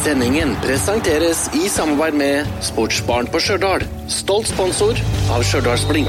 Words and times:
Sendingen 0.00 0.54
presenteres 0.62 1.42
i 1.52 1.66
samarbeid 1.68 2.14
med 2.16 2.46
Sportsbaren 2.64 3.26
på 3.28 3.36
Stjørdal. 3.44 3.82
Stolt 4.08 4.48
sponsor 4.48 4.96
av 5.28 5.42
Stjørdalsblink. 5.44 6.08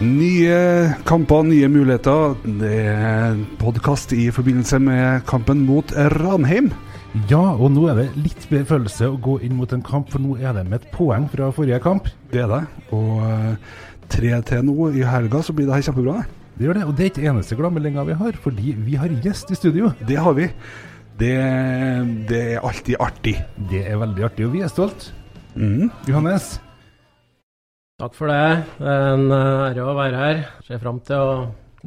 Nye 0.00 0.56
kamper, 1.04 1.44
nye 1.50 1.68
muligheter. 1.68 2.38
Det 2.62 2.72
er 2.88 3.36
podkast 3.60 4.16
i 4.16 4.30
forbindelse 4.32 4.80
med 4.80 5.28
kampen 5.28 5.66
mot 5.68 5.92
Ranheim. 6.16 6.72
Ja, 7.30 7.42
og 7.54 7.68
nå 7.70 7.84
er 7.90 7.98
det 8.00 8.06
litt 8.18 8.46
bedre 8.50 8.66
følelse 8.72 9.08
å 9.12 9.18
gå 9.22 9.36
inn 9.46 9.54
mot 9.54 9.70
en 9.72 9.84
kamp, 9.86 10.08
for 10.10 10.22
nå 10.22 10.34
er 10.40 10.56
det 10.56 10.64
med 10.66 10.80
et 10.80 10.88
poeng 10.94 11.28
fra 11.30 11.52
forrige 11.54 11.78
kamp. 11.84 12.08
Det 12.32 12.42
er 12.42 12.50
det. 12.50 12.62
Og 12.96 13.20
eh, 13.22 13.76
tre 14.10 14.32
til 14.48 14.66
nå 14.66 14.88
i 14.98 15.04
helga, 15.06 15.44
så 15.46 15.54
blir 15.54 15.70
det 15.70 15.76
her 15.76 15.86
kjempebra. 15.86 16.16
det. 16.24 16.40
Det 16.54 16.66
gjør 16.66 16.78
det, 16.78 16.82
og 16.88 16.98
det 16.98 17.04
er 17.04 17.12
ikke 17.12 17.28
eneste 17.30 17.58
gladmeldinga 17.58 18.04
vi 18.10 18.18
har, 18.18 18.40
fordi 18.42 18.74
vi 18.86 18.98
har 18.98 19.14
gjest 19.22 19.54
i 19.54 19.58
studio. 19.58 19.92
Det 20.06 20.18
har 20.26 20.34
vi. 20.34 20.50
Det, 21.18 21.34
det 22.30 22.42
er 22.56 22.66
alltid 22.66 22.98
artig. 22.98 23.38
Det 23.70 23.86
er 23.86 24.02
veldig 24.02 24.28
artig, 24.30 24.48
og 24.48 24.54
vi 24.58 24.66
er 24.66 24.74
stolt. 24.74 25.12
Mm. 25.54 25.90
Johannes, 26.10 26.56
Takk 28.02 28.16
for 28.18 28.26
det. 28.26 28.64
Det 28.80 28.90
er 28.90 29.04
en 29.14 29.28
eh, 29.30 29.68
ære 29.68 29.84
å 29.86 29.92
være 29.94 30.18
her. 30.18 30.40
Ser 30.66 30.80
fram 30.82 30.98
til 31.06 31.14
å 31.14 31.34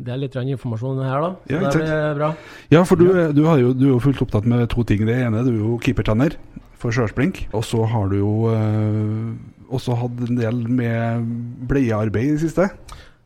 dele 0.05 0.25
litt 0.25 0.33
grann 0.35 0.49
informasjon 0.53 1.01
her, 1.03 1.21
da. 1.23 1.31
Så 1.47 1.53
Ja, 1.53 1.59
det 1.71 1.81
blir 1.81 2.15
bra. 2.19 2.29
Ja, 2.73 2.83
for 2.85 2.95
du, 2.99 3.07
er- 3.11 3.33
du, 3.33 3.43
har 3.47 3.57
jo, 3.61 3.73
du 3.73 3.85
er 3.87 3.93
jo 3.95 3.99
fullt 4.03 4.21
opptatt 4.21 4.45
med 4.49 4.67
to 4.69 4.83
ting. 4.87 5.05
Det 5.07 5.15
ene 5.17 5.43
du 5.45 5.51
er 5.53 5.59
jo 5.61 5.77
keepertrener 5.83 6.37
for 6.77 6.91
Stjørdalsblink. 6.93 7.47
Og 7.57 7.65
så 7.65 7.83
har 7.89 8.07
du 8.11 8.17
jo 8.19 8.33
øh, 8.53 9.33
også 9.73 9.95
hatt 9.97 10.21
en 10.29 10.37
del 10.37 10.63
med 10.69 11.25
bleiearbeid 11.69 12.29
i 12.29 12.35
det 12.37 12.43
siste. 12.45 12.69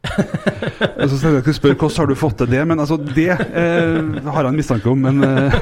Og 1.02 1.10
så 1.12 1.18
skal 1.18 1.30
jeg 1.36 1.44
ikke 1.44 1.54
spørre 1.54 1.76
hvordan 1.78 2.00
har 2.00 2.08
du 2.10 2.16
fått 2.18 2.38
til 2.42 2.50
det, 2.50 2.62
men 2.68 2.80
altså 2.82 2.98
det 2.98 3.28
øh, 3.30 4.24
har 4.26 4.42
jeg 4.42 4.50
en 4.50 4.56
mistanke 4.58 4.90
om. 4.90 4.98
Men 4.98 5.24
øh, 5.24 5.54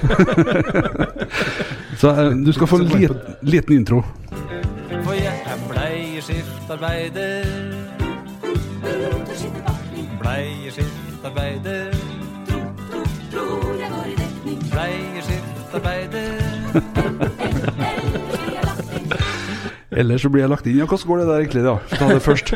Så 2.00 2.14
du 2.46 2.52
skal 2.56 2.68
få 2.68 2.80
en 2.80 2.88
lit, 2.94 3.12
liten 3.42 3.76
intro. 3.82 4.02
For 5.04 5.14
jeg 5.14 5.34
er 7.10 7.79
bleieskiftarbeidar. 11.34 11.92
Bleieskiftarbeidar. 14.72 16.34
Bleieskiftarbeidar. 16.72 17.00
Ellers 20.00 20.22
så 20.22 20.30
blir 20.30 20.46
jeg 20.46 20.52
lagt 20.52 20.68
inn. 20.70 20.78
Ja, 20.80 20.86
hvordan 20.86 21.08
går 21.08 21.18
det 21.20 21.28
der 21.28 21.40
egentlig? 21.44 21.64
da? 21.66 21.76
Ta 21.98 22.08
det 22.14 22.22
først. 22.24 22.54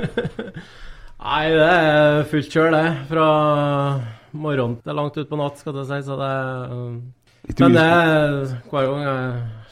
Nei, 1.24 1.46
det 1.56 1.68
er 1.68 2.24
fullt 2.30 2.52
kjør, 2.54 2.70
det. 2.76 2.86
Fra 3.10 3.28
morgen 4.32 4.78
til 4.84 5.00
langt 5.00 5.18
utpå 5.20 5.40
natt, 5.40 5.60
skal 5.60 5.80
jeg 5.82 5.90
si. 5.90 6.00
Så 6.08 6.18
det 6.20 6.34
um... 6.72 6.98
Men 7.60 7.76
det 7.76 7.84
er 7.84 8.38
hver 8.72 8.86
gang 8.88 9.02
jeg 9.04 9.24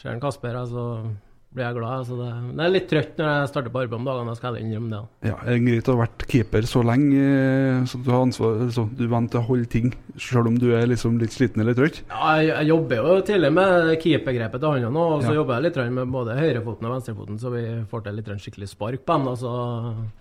ser 0.01 0.11
en 0.11 0.23
Kasper, 0.23 0.57
altså 0.59 0.75
så 0.75 1.30
blir 1.51 1.65
jeg 1.67 1.75
glad. 1.77 2.05
Så 2.07 2.15
det, 2.19 2.27
det 2.57 2.63
er 2.65 2.71
litt 2.71 2.85
trøtt 2.91 3.17
når 3.19 3.29
jeg 3.31 3.49
starter 3.51 3.73
på 3.73 3.81
arbeid 3.83 3.97
om 3.99 4.05
dagene, 4.07 4.31
jeg 4.31 4.39
skal 4.39 4.55
jeg 4.57 4.65
innrømme 4.67 4.91
det. 4.93 5.01
Ja, 5.31 5.35
det 5.43 5.55
er 5.57 5.63
greit 5.65 5.89
å 5.91 5.95
ha 5.97 6.01
vært 6.05 6.25
keeper 6.31 6.67
så 6.69 6.83
lenge, 6.87 7.23
eh, 7.27 7.81
så 7.91 7.99
du 8.01 8.07
har 8.13 8.21
ansvar 8.25 8.61
så 8.71 8.85
Du 8.95 9.03
er 9.03 9.11
vant 9.11 9.31
til 9.33 9.41
å 9.41 9.45
holde 9.49 9.67
ting, 9.71 9.89
selv 10.21 10.47
om 10.51 10.55
du 10.61 10.69
er 10.77 10.87
liksom 10.87 11.17
litt 11.21 11.33
sliten 11.35 11.63
eller 11.63 11.75
trøtt. 11.77 12.01
Ja, 12.11 12.37
jeg, 12.39 12.51
jeg 12.53 12.69
jobber 12.71 13.01
jo 13.01 13.17
tidlig 13.27 13.51
med 13.57 13.91
keepergrepet 14.03 14.63
til 14.63 14.71
hånda 14.75 14.91
nå, 14.95 15.05
og 15.17 15.25
så 15.25 15.31
Ja. 15.33 15.37
jobber 15.41 15.59
jeg 15.59 15.67
litt 15.69 15.81
med 15.97 16.11
både 16.15 16.37
høyrefoten 16.39 16.87
og 16.87 16.95
venstrefoten, 16.95 17.39
så 17.41 17.51
vi 17.53 17.65
får 17.91 18.05
til 18.07 18.15
litt 18.21 18.31
skikkelig 18.45 18.69
spark 18.71 19.03
på 19.05 19.17
dem. 19.17 19.27
Altså. 19.31 19.51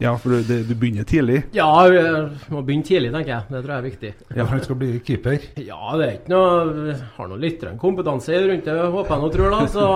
Ja, 0.03 0.17
for 0.20 0.34
du, 0.34 0.42
det, 0.50 0.61
du 0.69 0.75
begynner 0.75 1.06
tidlig. 1.09 1.44
Ja, 1.56 1.70
vi 1.87 2.55
må 2.55 2.65
begynne 2.67 2.87
tidlig, 2.91 3.12
tenker 3.15 3.37
jeg. 3.37 3.47
Det 3.55 3.62
tror 3.62 3.75
jeg 3.77 3.78
er 3.84 3.89
viktig. 3.89 4.12
ja, 4.37 4.44
han 4.50 4.62
skal 4.67 4.81
bli 4.83 4.91
keeper. 5.06 5.39
Ja, 5.62 5.81
det 6.00 6.06
er 6.09 6.19
ikke 6.19 6.34
noe 6.34 6.99
Har 7.16 7.31
nå 7.31 7.38
litt 7.41 7.62
kompetanse 7.81 8.34
rundt 8.49 8.66
det, 8.66 8.76
håper 8.94 9.15
jeg 9.15 9.22
nå 9.25 9.32
tror, 9.34 9.55
da. 9.55 9.66
Så 9.71 9.87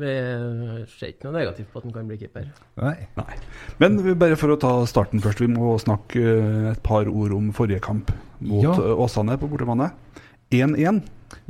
vi 0.00 0.12
ser 0.90 1.12
ikke 1.12 1.28
noe 1.28 1.36
negativt 1.38 1.68
på 1.70 1.78
at 1.78 1.84
han 1.86 1.94
kan 1.94 2.08
bli 2.10 2.16
keeper. 2.18 2.48
Nei. 2.82 2.96
Nei. 3.18 3.36
Men 3.82 3.98
bare 4.18 4.38
for 4.40 4.50
å 4.54 4.58
ta 4.60 4.72
starten 4.90 5.22
først. 5.22 5.42
Vi 5.44 5.50
må 5.52 5.76
snakke 5.82 6.22
eh, 6.24 6.70
et 6.72 6.82
par 6.86 7.06
ord 7.10 7.34
om 7.36 7.52
forrige 7.54 7.82
kamp 7.84 8.10
mot 8.40 8.64
Ja. 8.64 8.72
eh, 8.74 8.96
Åsane 9.04 9.36
på 9.38 9.50
bortebane. 9.52 9.92
1-1. 10.54 11.02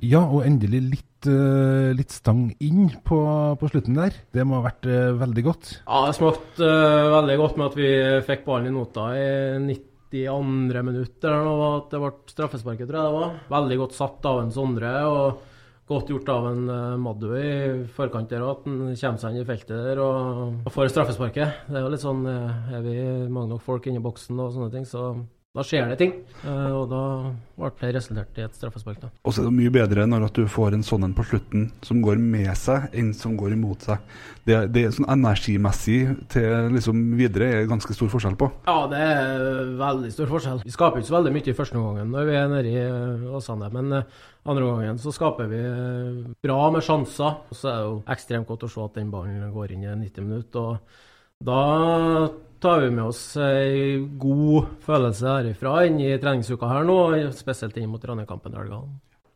Ja, 0.04 0.22
og 0.24 0.44
endelig 0.46 0.80
litt, 0.90 1.26
eh, 1.28 1.90
litt 1.96 2.12
stang 2.14 2.46
inn 2.64 2.90
på, 3.04 3.18
på 3.60 3.68
slutten 3.72 3.96
der. 3.98 4.14
Det 4.32 4.44
må 4.46 4.60
ha 4.60 4.68
vært 4.68 4.86
veldig 5.20 5.44
godt. 5.44 5.72
Ja, 5.86 6.04
det 6.08 6.14
smakte 6.16 6.68
uh, 6.68 7.10
veldig 7.18 7.36
godt 7.40 7.58
med 7.60 7.66
at 7.72 7.76
vi 7.80 7.90
fikk 8.28 8.44
ballen 8.46 8.70
i 8.70 8.74
nota 8.76 9.08
i 9.18 9.26
92. 9.64 10.84
minutt 10.84 11.24
eller 11.26 11.44
noe, 11.48 11.72
at 11.80 11.90
det 11.92 12.00
ble 12.00 12.12
straffesparket, 12.32 12.86
tror 12.88 13.00
jeg 13.00 13.08
det 13.10 13.18
var. 13.18 13.34
Veldig 13.56 13.80
godt 13.82 13.96
satt 13.98 14.30
av 14.30 14.40
en 14.44 14.52
Sondre, 14.54 14.94
og 15.10 15.42
godt 15.88 16.10
gjort 16.12 16.30
av 16.32 16.46
en 16.48 16.64
uh, 16.70 16.96
Maddu 17.00 17.28
i 17.36 17.48
forkant 17.92 18.30
der 18.32 18.44
at 18.46 18.64
han 18.64 18.94
kommer 18.96 19.20
seg 19.20 19.34
inn 19.34 19.42
i 19.42 19.48
feltet 19.48 19.74
der 19.74 20.00
og 20.00 20.70
får 20.72 20.92
straffesparket. 20.92 21.64
Det 21.68 21.78
er 21.78 21.84
jo 21.84 21.92
litt 21.92 22.04
sånn 22.04 22.24
eh, 22.30 22.76
Er 22.78 22.84
vi 22.86 22.96
mange 23.28 23.52
nok 23.52 23.64
folk 23.64 23.88
inne 23.88 24.00
i 24.00 24.04
boksen 24.04 24.40
og 24.40 24.54
sånne 24.54 24.72
ting, 24.72 24.86
så 24.88 25.12
da 25.54 25.62
skjer 25.62 25.86
det 25.86 25.96
ting. 26.00 26.12
Eh, 26.42 26.70
og 26.74 26.88
da 26.90 27.00
ble 27.54 27.68
det 27.78 27.92
resultert 27.94 28.38
i 28.40 28.42
et 28.42 28.56
straffespark, 28.58 28.98
da. 29.04 29.10
Og 29.22 29.34
så 29.34 29.44
er 29.44 29.46
det 29.46 29.54
mye 29.54 29.70
bedre 29.74 30.06
når 30.10 30.24
at 30.26 30.38
du 30.40 30.48
får 30.50 30.74
en 30.74 30.82
sånn 30.82 31.06
en 31.06 31.12
på 31.14 31.22
slutten 31.28 31.68
som 31.86 32.00
går 32.02 32.18
med 32.18 32.50
seg, 32.58 32.88
enn 32.90 33.12
som 33.14 33.36
går 33.38 33.54
imot 33.54 33.86
seg. 33.86 34.02
Det, 34.42 34.56
det 34.74 34.82
er 34.82 34.96
sånn 34.96 35.06
energimessig 35.14 35.98
til 36.34 36.74
liksom 36.74 37.04
videre 37.20 37.52
er 37.60 37.70
ganske 37.70 37.94
stor 37.94 38.10
forskjell 38.10 38.34
på. 38.40 38.48
Ja, 38.66 38.80
det 38.90 39.02
er 39.06 39.70
veldig 39.78 40.10
stor 40.16 40.32
forskjell. 40.32 40.64
Vi 40.66 40.74
skaper 40.74 40.98
ikke 40.98 41.12
så 41.12 41.18
veldig 41.20 41.34
mye 41.36 41.52
i 41.52 41.56
første 41.60 41.78
omgang 41.78 42.10
når 42.10 42.26
vi 42.32 42.38
er 42.40 42.50
nede 42.50 42.72
i 42.72 42.80
eh, 42.82 43.28
Åsane, 43.38 43.70
men 43.76 44.00
eh, 44.00 44.22
andre 44.50 44.72
gangen 44.72 44.98
så 45.04 45.14
skaper 45.14 45.52
vi 45.52 45.60
bra 46.42 46.58
med 46.74 46.82
sjanser. 46.82 47.38
Og 47.46 47.60
så 47.60 47.70
er 47.70 47.78
det 47.78 47.92
jo 47.92 48.00
ekstremt 48.16 48.50
godt 48.50 48.66
å 48.66 48.72
se 48.74 48.82
at 48.88 48.98
den 48.98 49.14
ballen 49.14 49.54
går 49.54 49.76
inn 49.76 49.86
i 49.86 49.94
90 50.02 50.26
minutter. 50.26 50.74
og 50.74 51.46
Da 51.46 51.62
tar 52.64 52.80
vi 52.80 52.90
med 52.94 53.04
oss 53.04 53.22
ei 53.36 53.98
god 54.20 54.70
følelse 54.86 55.38
herifra 55.38 55.82
inn 55.88 55.98
i 56.00 56.14
treningsuka 56.20 56.70
her 56.70 56.86
nå, 56.88 56.98
spesielt 57.36 57.76
inn 57.76 57.90
mot 57.92 58.04
Ranheim-kampen 58.04 58.56
i 58.56 58.62
helga. 58.62 58.84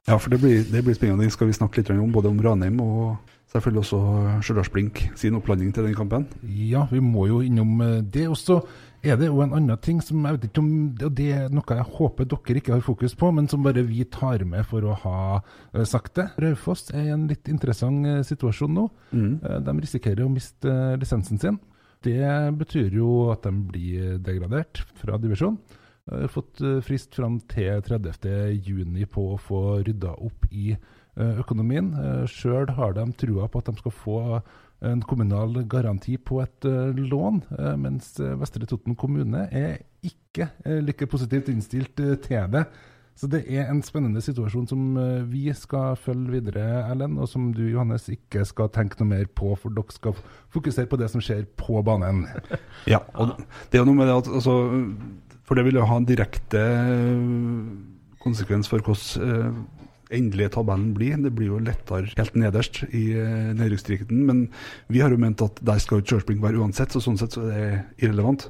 Ja, 0.09 0.17
for 0.17 0.33
det 0.33 0.41
blir, 0.41 0.63
det 0.65 0.81
blir 0.85 0.97
spennende. 0.97 1.27
Det 1.29 1.37
skal 1.37 1.51
vi 1.51 1.59
snakke 1.59 1.83
litt 1.83 1.91
om, 1.93 2.13
både 2.15 2.31
om 2.33 2.41
Ranheim 2.41 2.81
og 2.81 3.19
selvfølgelig 3.53 3.83
også 3.83 3.99
Stjørdalsblink 4.45 5.03
sin 5.17 5.37
opplanding 5.37 5.75
til 5.75 5.85
den 5.85 5.97
kampen. 5.97 6.25
Ja, 6.49 6.87
vi 6.91 7.01
må 7.05 7.27
jo 7.29 7.43
innom 7.45 7.81
eh, 7.85 7.99
det. 8.01 8.25
Og 8.33 8.37
så 8.41 8.63
er 9.05 9.19
det 9.21 9.29
jo 9.29 9.43
en 9.45 9.55
annen 9.55 9.79
ting 9.85 10.01
som 10.03 10.25
jeg 10.25 10.37
vet 10.37 10.49
ikke 10.49 10.63
om 10.63 10.71
og 11.07 11.13
Det 11.15 11.29
er 11.37 11.53
noe 11.55 11.77
jeg 11.77 11.87
håper 11.99 12.27
dere 12.29 12.61
ikke 12.61 12.75
har 12.75 12.85
fokus 12.85 13.15
på, 13.15 13.31
men 13.31 13.49
som 13.49 13.63
bare 13.63 13.85
vi 13.87 14.05
tar 14.05 14.45
med 14.49 14.67
for 14.67 14.85
å 14.85 14.97
ha 15.05 15.19
eh, 15.39 15.85
sagt 15.85 16.17
det. 16.19 16.31
Raufoss 16.41 16.89
er 16.93 17.05
i 17.07 17.15
en 17.15 17.29
litt 17.31 17.49
interessant 17.53 18.09
eh, 18.09 18.23
situasjon 18.27 18.75
nå. 18.75 18.89
Mm. 19.13 19.35
De 19.65 19.77
risikerer 19.81 20.25
å 20.25 20.33
miste 20.33 20.73
eh, 20.73 20.97
lisensen 21.01 21.41
sin. 21.41 21.61
Det 22.05 22.31
betyr 22.61 22.95
jo 22.95 23.29
at 23.33 23.47
de 23.47 23.53
blir 23.73 24.21
degradert 24.23 24.85
fra 25.01 25.19
divisjon. 25.21 25.59
Jeg 26.09 26.25
har 26.25 26.33
fått 26.33 26.63
eh, 26.65 26.79
frist 26.85 27.19
fram 27.19 27.37
til 27.51 27.83
30.6 27.85 29.11
på 29.13 29.27
å 29.35 29.41
få 29.43 29.63
rydda 29.85 30.15
opp 30.25 30.47
i 30.49 30.71
eh, 30.73 31.35
økonomien. 31.43 31.91
Sjøl 32.31 32.71
har 32.79 32.97
de 32.97 33.05
trua 33.19 33.51
på 33.51 33.61
at 33.61 33.69
de 33.69 33.83
skal 33.83 33.95
få 34.05 34.23
en 34.81 35.03
kommunal 35.03 35.65
garanti 35.67 36.17
på 36.19 36.41
et 36.43 36.67
eh, 36.69 36.95
lån, 36.95 37.43
eh, 37.59 37.75
mens 37.81 38.13
eh, 38.23 38.37
Vestre 38.39 38.67
Toten 38.69 38.95
kommune 38.99 39.49
er 39.51 39.81
ikke 40.07 40.51
eh, 40.65 40.79
like 40.85 41.09
positivt 41.11 41.51
innstilt 41.51 41.99
eh, 42.01 42.15
til 42.23 42.47
det. 42.53 42.65
Så 43.19 43.27
det 43.27 43.41
er 43.51 43.67
en 43.67 43.81
spennende 43.83 44.21
situasjon 44.23 44.69
som 44.71 44.83
eh, 45.01 45.25
vi 45.27 45.49
skal 45.57 45.97
følge 45.99 46.37
videre, 46.37 46.85
Erlend, 46.87 47.19
og 47.19 47.27
som 47.27 47.49
du, 47.55 47.65
Johannes, 47.67 48.07
ikke 48.13 48.45
skal 48.47 48.71
tenke 48.75 49.01
noe 49.01 49.11
mer 49.11 49.25
på, 49.27 49.57
for 49.59 49.75
dere 49.75 49.95
skal 49.95 50.15
fokusere 50.55 50.87
på 50.91 51.01
det 51.01 51.09
som 51.11 51.23
skjer 51.25 51.49
på 51.59 51.83
banen. 51.87 52.27
Ja, 52.93 53.03
og 53.19 53.35
det 53.73 53.81
er 53.81 53.89
noe 53.89 53.99
med 53.99 54.07
det 54.09 54.21
at 54.21 54.29
altså, 54.39 54.55
For 55.49 55.59
det 55.59 55.65
vil 55.67 55.81
jo 55.81 55.89
ha 55.89 55.97
en 55.99 56.07
direkte 56.07 56.63
øh, 56.63 57.67
konsekvens 58.23 58.71
for 58.71 58.85
hvordan 58.87 59.67
endelige 60.15 60.55
tabellen 60.55 60.95
blir. 60.97 61.19
Det 61.21 61.35
blir 61.37 61.51
jo 61.51 61.59
lettere 61.61 62.09
helt 62.17 62.37
nederst 62.39 62.79
i 62.97 63.11
nedrykksdrikten. 63.59 64.23
Men 64.25 64.47
vi 64.89 65.03
har 65.03 65.13
jo 65.13 65.19
ment 65.21 65.43
at 65.45 65.59
der 65.61 65.83
skal 65.85 66.01
jo 66.01 66.07
Churchblink 66.07 66.41
være 66.41 66.63
uansett, 66.63 66.95
så 66.95 67.03
sånn 67.05 67.19
sett 67.21 67.37
så 67.37 67.45
er 67.45 67.51
det 67.53 67.83
irrelevant. 68.07 68.47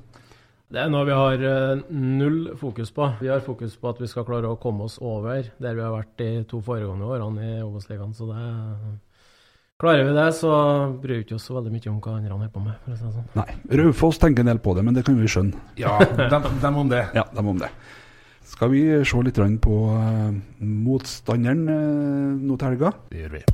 Det 0.69 0.83
er 0.83 0.91
noe 0.93 1.07
vi 1.09 1.15
har 1.17 1.43
eh, 1.49 1.79
null 1.97 2.51
fokus 2.61 2.91
på. 2.93 3.07
Vi 3.23 3.31
har 3.33 3.41
fokus 3.41 3.77
på 3.81 3.89
at 3.89 4.01
vi 4.03 4.09
skal 4.11 4.27
klare 4.29 4.51
å 4.53 4.59
komme 4.61 4.85
oss 4.85 4.99
over 5.01 5.47
der 5.57 5.77
vi 5.79 5.85
har 5.85 5.95
vært 5.95 6.11
de 6.21 6.27
to 6.51 6.61
foregående 6.65 7.09
årene 7.09 7.47
i 7.55 7.61
Obos-ligaen. 7.65 8.13
Så 8.17 8.29
det 8.29 8.99
Klarer 9.79 10.03
vi 10.09 10.11
det, 10.11 10.27
så 10.35 10.51
bryr 10.99 11.21
vi 11.21 11.23
ikke 11.23 11.37
oss 11.37 11.45
så 11.47 11.55
veldig 11.55 11.71
mye 11.71 11.91
om 11.93 12.01
hva 12.03 12.17
andre 12.17 12.33
holder 12.35 12.49
på 12.51 12.63
med. 12.65 12.81
for 12.83 12.93
å 12.93 12.97
si 12.99 13.05
det 13.07 13.13
sånn. 13.15 13.29
Nei. 13.39 13.79
Raufoss 13.79 14.19
tenker 14.19 14.43
en 14.43 14.51
del 14.51 14.59
på 14.65 14.75
det, 14.75 14.83
men 14.83 14.97
det 14.97 15.05
kan 15.07 15.15
vi 15.15 15.31
skjønne. 15.31 15.61
Ja, 15.79 15.95
dem, 16.19 16.49
dem 16.65 16.81
om 16.83 16.91
det. 16.91 17.05
Ja, 17.19 17.23
de 17.31 17.45
om 17.47 17.63
det. 17.63 17.71
Skal 18.43 18.73
vi 18.75 18.83
se 19.07 19.23
litt 19.23 19.39
på 19.63 19.77
øh, 19.95 20.35
motstanderen 20.59 21.69
øh, 21.71 22.41
nå 22.43 22.59
til 22.59 22.73
helga? 22.73 22.97
Det 23.13 23.23
gjør 23.23 23.39
vi. 23.39 23.45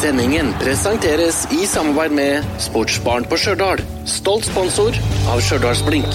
Sendingen 0.00 0.46
presenteres 0.56 1.42
i 1.52 1.66
samarbeid 1.68 2.14
med 2.16 2.60
Sportsbaren 2.64 3.26
på 3.28 3.36
Stjørdal. 3.36 3.82
Stolt 4.08 4.46
sponsor 4.48 4.96
av 5.28 5.42
Stjørdalsblink. 5.44 6.14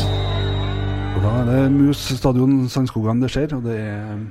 Da 1.21 1.33
er 1.43 1.43
det 1.51 1.59
Mus 1.75 2.01
stadion 2.17 2.63
Sandskogan 2.71 3.21
det 3.21 3.29
skjer, 3.35 3.53
og 3.53 3.67
det 3.67 3.75
er 3.77 4.23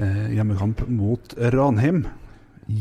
eh, 0.00 0.30
hjemmekamp 0.38 0.80
mot 0.88 1.36
Ranheim. 1.52 2.06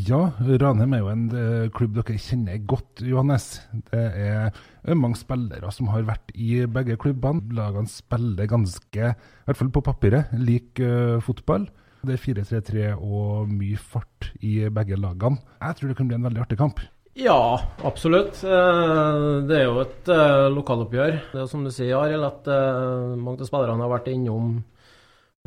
Ja, 0.07 0.21
Ranheim 0.63 0.95
er 0.95 1.03
jo 1.03 1.11
en 1.11 1.25
eh, 1.41 1.67
klubb 1.75 1.99
dere 1.99 2.15
kjenner 2.23 2.63
godt, 2.63 3.03
Johannes. 3.03 3.49
Det 3.91 4.05
er 4.07 4.47
eh, 4.47 4.95
mange 4.95 5.19
spillere 5.19 5.73
som 5.75 5.91
har 5.91 6.07
vært 6.07 6.31
i 6.39 6.61
begge 6.71 6.95
klubbene. 7.03 7.43
Lagene 7.59 7.91
spiller 7.91 8.47
ganske, 8.47 9.11
i 9.11 9.49
hvert 9.49 9.59
fall 9.59 9.75
på 9.75 9.83
papiret, 9.91 10.31
lik 10.39 10.79
eh, 10.79 11.19
fotball. 11.27 11.67
Det 12.05 12.15
er 12.15 12.21
4-3-3 12.21 12.85
og 12.97 13.49
mye 13.49 13.77
fart 13.81 14.29
i 14.45 14.69
begge 14.69 14.99
lagene. 14.99 15.41
Jeg 15.61 15.79
tror 15.79 15.89
det 15.91 15.97
kan 15.97 16.07
bli 16.11 16.17
en 16.19 16.27
veldig 16.29 16.43
artig 16.43 16.57
kamp. 16.59 16.79
Ja, 17.17 17.57
absolutt. 17.83 18.43
Eh, 18.45 19.21
Det 19.49 19.57
er 19.57 19.63
jo 19.65 19.79
et 19.81 20.09
eh, 20.13 20.47
lokaloppgjør. 20.53 21.15
Det 21.33 21.41
er 21.41 21.47
som 21.49 21.63
du 21.65 21.71
sier, 21.73 21.95
Arild, 21.97 22.23
at 22.27 22.49
eh, 22.53 23.15
mange 23.17 23.41
av 23.41 23.49
spillerne 23.49 23.81
har 23.81 23.89
vært 23.95 24.11
innom 24.13 24.59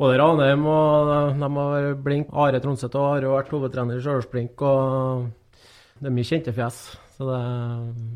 både 0.01 0.17
Ranheim 0.19 0.65
og 0.67 1.37
de 1.39 1.49
har 1.55 1.93
Blink. 2.03 2.27
Are 2.33 2.59
Tronseth 2.59 2.97
har 2.99 3.23
jo 3.23 3.37
vært 3.37 3.53
hovedtrener 3.53 3.99
i 3.99 4.03
Stjørdals-Blink, 4.03 4.59
og 4.65 5.29
det 6.01 6.09
er 6.09 6.15
mye 6.17 6.27
kjente 6.27 6.53
fjes. 6.57 6.81
Så 7.15 7.27
det, 7.29 7.39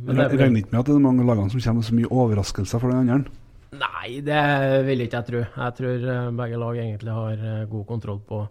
men 0.04 0.18
det 0.18 0.28
Jeg 0.34 0.42
regner 0.42 0.64
ikke 0.64 0.74
med 0.74 0.80
at 0.82 0.90
det 0.90 0.96
er 0.98 1.04
mange 1.06 1.28
lagene 1.28 1.54
som 1.54 1.62
kommer 1.62 1.84
med 1.84 1.88
så 1.88 1.98
mye 2.00 2.12
overraskelser 2.12 2.82
for 2.82 2.92
den 2.92 3.10
andre. 3.16 3.36
Nei, 3.76 4.20
det 4.26 4.42
vil 4.88 5.04
ikke 5.06 5.20
jeg 5.20 5.28
tro. 5.30 5.42
Jeg 5.46 5.78
tror 5.80 6.06
eh, 6.12 6.28
begge 6.38 6.60
lag 6.62 6.78
egentlig 6.82 7.16
har 7.16 7.42
eh, 7.42 7.64
god 7.72 7.88
kontroll 7.90 8.22
på, 8.28 8.44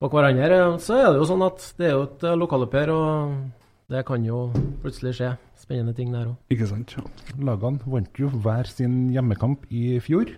på 0.00 0.10
hverandre. 0.12 0.62
Så 0.82 0.96
er 0.98 1.10
det 1.12 1.20
jo 1.20 1.28
sånn 1.28 1.44
at 1.46 1.66
det 1.78 1.90
er 1.90 1.94
jo 1.94 2.06
et 2.08 2.24
eh, 2.26 2.38
lokaloppgjør, 2.40 2.94
og 2.94 3.36
det 3.92 4.02
kan 4.08 4.24
jo 4.26 4.46
plutselig 4.82 5.14
skje 5.18 5.34
spennende 5.60 5.94
ting 5.96 6.10
der 6.14 6.32
òg. 6.32 6.40
Ikke 6.54 6.68
sant? 6.70 6.96
Ja. 6.96 7.04
Lagene 7.50 7.84
vant 7.84 8.20
jo 8.20 8.32
hver 8.32 8.68
sin 8.70 9.06
hjemmekamp 9.14 9.68
i 9.70 10.00
fjor, 10.04 10.32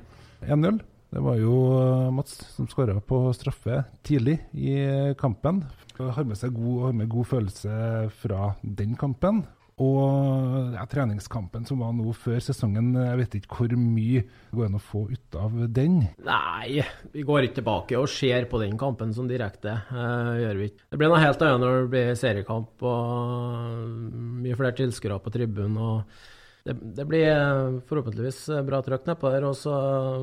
1-0. 0.44 0.82
Det 1.16 1.22
var 1.22 1.38
jo 1.40 1.56
eh, 1.78 2.12
Mats 2.12 2.40
som 2.52 2.68
skåra 2.68 2.98
på 3.00 3.22
straffe 3.38 3.84
tidlig 4.06 4.40
i 4.52 4.76
kampen. 5.20 5.64
Har 5.96 6.26
med 6.28 6.36
seg 6.36 6.52
god, 6.52 6.88
har 6.88 6.96
med 6.98 7.08
god 7.08 7.30
følelse 7.30 7.76
fra 8.20 8.50
den 8.60 8.98
kampen. 9.00 9.46
Og 9.76 10.72
ja, 10.72 10.86
treningskampen 10.88 11.66
som 11.68 11.82
var 11.84 11.90
nå 11.92 12.08
før 12.16 12.38
sesongen, 12.40 12.94
jeg 12.96 13.16
vet 13.20 13.34
ikke 13.36 13.58
hvor 13.58 13.72
mye 13.76 14.22
det 14.24 14.56
går 14.56 14.70
an 14.70 14.78
å 14.78 14.80
få 14.80 15.02
ut 15.10 15.36
av 15.36 15.58
den. 15.76 15.98
Nei, 16.24 16.78
vi 17.12 17.24
går 17.28 17.44
ikke 17.44 17.58
tilbake 17.58 17.98
og 18.00 18.08
ser 18.08 18.46
på 18.48 18.62
den 18.62 18.78
kampen 18.80 19.12
som 19.12 19.28
direkte. 19.28 19.74
eh, 19.92 20.30
gjør 20.40 20.62
vi 20.62 20.68
ikke. 20.70 20.86
Det 20.88 21.00
blir 21.02 21.12
noe 21.12 21.20
helt 21.20 21.44
annet 21.44 21.60
når 21.60 21.76
det 21.76 21.90
blir 21.92 22.16
seriekamp 22.16 22.86
og 22.88 24.16
mye 24.46 24.56
flere 24.56 24.78
tilskuere 24.78 25.18
på 25.20 25.32
tribunen. 25.34 25.76
og 25.76 26.64
det, 26.64 26.76
det 26.96 27.06
blir 27.10 27.28
eh, 27.28 27.76
forhåpentligvis 27.90 28.38
bra 28.64 28.80
trøkk 28.80 29.04
nedpå 29.10 29.34
der. 29.34 29.44
Og 29.44 29.58
så 29.60 29.74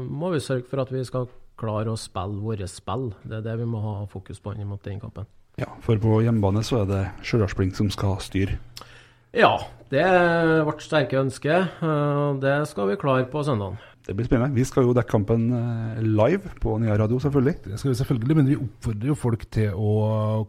må 0.01 0.33
vi 0.33 0.41
sørge 0.41 0.65
for 0.71 0.81
at 0.81 0.95
vi 0.95 1.03
skal 1.05 1.29
klare 1.61 1.93
å 1.93 1.99
spille 2.01 2.41
våre 2.41 2.65
spill. 2.65 3.11
Det 3.21 3.37
er 3.37 3.45
det 3.51 3.59
vi 3.61 3.69
må 3.69 3.85
ha 3.85 3.93
fokus 4.09 4.41
på 4.41 4.55
inn 4.57 4.65
mot 4.65 4.81
den 4.81 4.97
kampen. 4.97 5.29
ja, 5.61 5.69
for 5.85 6.01
på 6.01 6.23
hjemmebane 6.25 6.65
så 6.65 6.81
er 6.81 6.89
det 6.89 7.03
Stjørdals 7.21 7.77
som 7.77 7.93
skal 7.93 8.17
styre. 8.17 8.57
Ja, 9.33 9.55
det 9.89 10.01
er 10.05 10.59
vårt 10.67 10.83
sterke 10.85 11.17
ønske. 11.17 11.63
Det 12.43 12.57
skal 12.69 12.91
vi 12.91 12.99
klare 13.01 13.25
på 13.31 13.41
søndag. 13.45 13.79
Det 14.03 14.13
blir 14.17 14.27
spennende. 14.27 14.53
Vi 14.53 14.65
skal 14.67 14.83
jo 14.83 14.93
dekke 14.93 15.09
kampen 15.09 15.45
eh, 15.55 16.01
live 16.03 16.51
på 16.61 16.75
Nya 16.81 16.97
Radio, 16.99 17.21
selvfølgelig. 17.23 17.53
Det 17.63 17.79
skal 17.79 17.93
vi 17.93 17.95
selvfølgelig, 18.01 18.35
men 18.35 18.49
vi 18.51 18.57
oppfordrer 18.59 19.09
jo 19.09 19.15
folk 19.15 19.45
til 19.55 19.77
å 19.79 19.93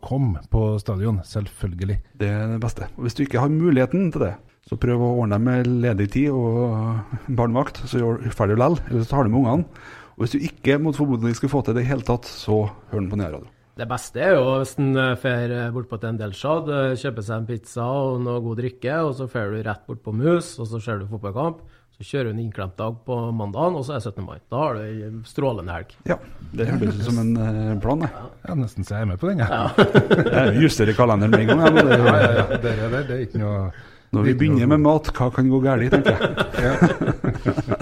komme 0.03 0.43
på 0.51 0.65
stadion, 0.83 1.23
selvfølgelig. 1.29 2.01
Det 2.19 2.33
er 2.35 2.57
det 2.57 2.61
beste. 2.65 2.91
Og 2.99 3.07
Hvis 3.07 3.15
du 3.15 3.23
ikke 3.23 3.45
har 3.45 3.55
muligheten 3.55 4.11
til 4.11 4.27
det, 4.27 4.33
så 4.67 4.81
prøv 4.81 5.07
å 5.07 5.13
ordne 5.23 5.39
deg 5.39 5.47
med 5.47 5.71
ledig 5.87 6.11
tid 6.17 6.35
og 6.35 7.31
barnevakt, 7.31 7.85
så 7.87 8.03
gjør 8.03 8.25
du 8.25 8.31
ferdig 8.35 8.59
likevel. 8.59 8.81
Eller 8.91 9.07
så 9.07 9.15
tar 9.15 9.29
du 9.29 9.31
med 9.31 9.45
ungene. 9.45 9.85
Og 10.19 10.27
hvis 10.27 10.35
du 10.35 10.49
ikke 10.51 10.81
mot 10.83 10.99
formodning 10.99 11.39
skulle 11.39 11.55
få 11.55 11.63
til 11.63 11.79
det 11.79 11.87
i 11.87 11.93
hele 11.95 12.05
tatt, 12.07 12.27
så 12.27 12.65
hør 12.91 13.01
den 13.01 13.13
på 13.13 13.23
Nya 13.23 13.31
Radio. 13.37 13.54
Det 13.75 13.87
beste 13.91 14.21
er 14.23 14.37
jo 14.37 14.43
hvis 14.61 14.77
en 14.79 14.93
drar 14.95 15.73
bort 15.75 15.89
på 15.91 15.99
en 16.07 16.19
Delshad, 16.21 16.69
kjøper 17.01 17.25
seg 17.27 17.41
en 17.41 17.47
pizza 17.49 17.83
og 17.91 18.21
noe 18.23 18.39
god 18.45 18.61
drikke, 18.63 18.99
og 19.03 19.17
så 19.19 19.27
drar 19.27 19.51
du 19.51 19.63
rett 19.67 19.87
bort 19.89 20.03
på 20.05 20.13
Mus, 20.15 20.53
og 20.63 20.69
så 20.71 20.79
ser 20.83 21.01
du 21.03 21.09
fotballkamp. 21.11 21.65
Så 21.95 22.03
kjører 22.07 22.27
du 22.27 22.31
en 22.35 22.43
innklemt 22.43 22.75
dag 22.79 22.95
på 23.07 23.17
mandagen, 23.39 23.77
og 23.79 23.85
så 23.87 23.95
er 23.95 24.01
det 24.03 24.11
17. 24.11 24.25
mai. 24.27 24.39
Da 24.51 24.63
har 24.65 24.75
du 24.75 24.81
ei 24.83 25.11
strålende 25.31 25.75
helg. 25.77 25.93
Ja, 26.11 26.17
det 26.59 26.67
høres 26.71 26.97
ut 26.99 27.05
som 27.07 27.21
en 27.23 27.35
eh, 27.39 27.75
plan, 27.83 28.03
det. 28.03 28.09
Jeg 28.43 28.51
er 28.51 28.59
nesten 28.63 28.87
så 28.87 28.97
jeg 28.97 29.07
er 29.07 29.11
med 29.13 29.21
på 29.23 29.31
den, 29.31 29.43
jeg. 29.45 29.51
Jeg 30.39 30.57
justerer 30.65 30.97
kalenderen 30.99 31.31
med 31.35 31.45
en 31.45 31.53
gang. 31.53 31.63
jeg, 31.63 31.75
det- 31.87 31.99
Ja, 31.99 32.15
ja, 32.15 32.33
ja. 32.39 32.47
Det 32.65 32.73
er, 32.73 32.89
det, 32.97 33.03
det 33.11 33.15
er 33.19 33.23
ikke 33.29 33.43
noe 33.45 33.61
Når 34.15 34.27
vi 34.27 34.35
begynner 34.39 34.67
med 34.75 34.83
mat, 34.89 35.09
hva 35.15 35.31
kan 35.35 35.49
gå 35.51 35.59
galt, 35.63 35.91
tenker 35.95 36.15
jeg. 36.15 37.74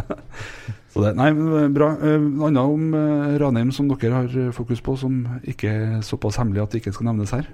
Det, 1.02 1.12
nei, 1.18 1.30
bra. 1.74 1.92
Eh, 1.98 2.20
Noe 2.22 2.48
annet 2.50 2.62
om 2.62 2.94
eh, 2.96 3.34
Ranheim 3.42 3.72
som 3.74 3.90
dere 3.90 4.22
har 4.22 4.38
eh, 4.38 4.52
fokus 4.54 4.82
på, 4.84 4.94
som 5.00 5.18
ikke 5.48 5.72
er 5.72 6.00
såpass 6.06 6.38
hemmelig 6.40 6.62
at 6.64 6.74
det 6.74 6.82
ikke 6.82 6.94
skal 6.96 7.10
nevnes 7.10 7.34
her? 7.34 7.48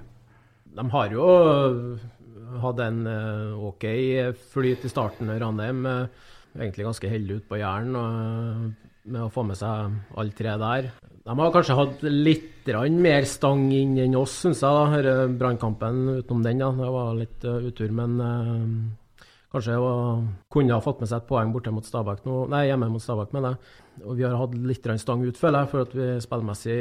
De 0.79 0.85
har 0.93 1.15
jo 1.15 1.25
hatt 2.63 2.81
en 2.85 3.01
OK 3.69 3.85
flyt 4.53 4.85
i 4.85 4.91
starten, 4.91 5.31
Ranheim. 5.41 5.81
Egentlig 6.55 6.87
ganske 6.87 7.11
heldig 7.11 7.39
ute 7.39 7.49
på 7.49 7.59
Jæren 7.59 7.91
med 9.09 9.21
å 9.25 9.31
få 9.33 9.43
med 9.45 9.57
seg 9.59 9.97
alle 10.17 10.35
tre 10.37 10.55
der. 10.61 10.89
De 11.25 11.35
har 11.41 11.51
kanskje 11.53 11.77
hatt 11.77 12.05
litt 12.05 12.69
mer 12.95 13.25
stang 13.27 13.67
inn 13.73 13.97
enn 14.01 14.17
oss, 14.17 14.37
syns 14.45 14.61
jeg. 14.61 15.03
da, 15.05 15.27
Brannkampen 15.41 16.21
utenom 16.21 16.45
den. 16.45 16.61
da, 16.61 16.71
Det 16.77 16.91
var 16.95 17.13
litt 17.17 17.45
utur, 17.69 17.91
men 17.97 18.17
kanskje 19.49 19.75
var, 19.81 20.23
kunne 20.53 20.75
ha 20.75 20.83
fått 20.83 20.99
med 21.01 21.09
seg 21.09 21.23
et 21.23 21.27
poeng 21.29 21.51
borte 21.53 21.71
mot 21.73 21.85
Stabæk 21.85 22.25
nå, 22.27 22.35
nei, 22.53 22.67
hjemme 22.69 22.89
mot 22.93 23.01
Stabæk, 23.03 23.31
mener 23.33 23.55
jeg. 23.55 24.03
Og 24.05 24.15
vi 24.19 24.23
har 24.27 24.35
hatt 24.39 24.53
litt 24.55 24.85
stang 25.01 25.23
ut, 25.25 25.37
føler 25.39 25.63
jeg, 25.65 25.71
for 25.73 25.83
at 25.83 25.95
vi 25.97 26.05
spillmessig 26.23 26.75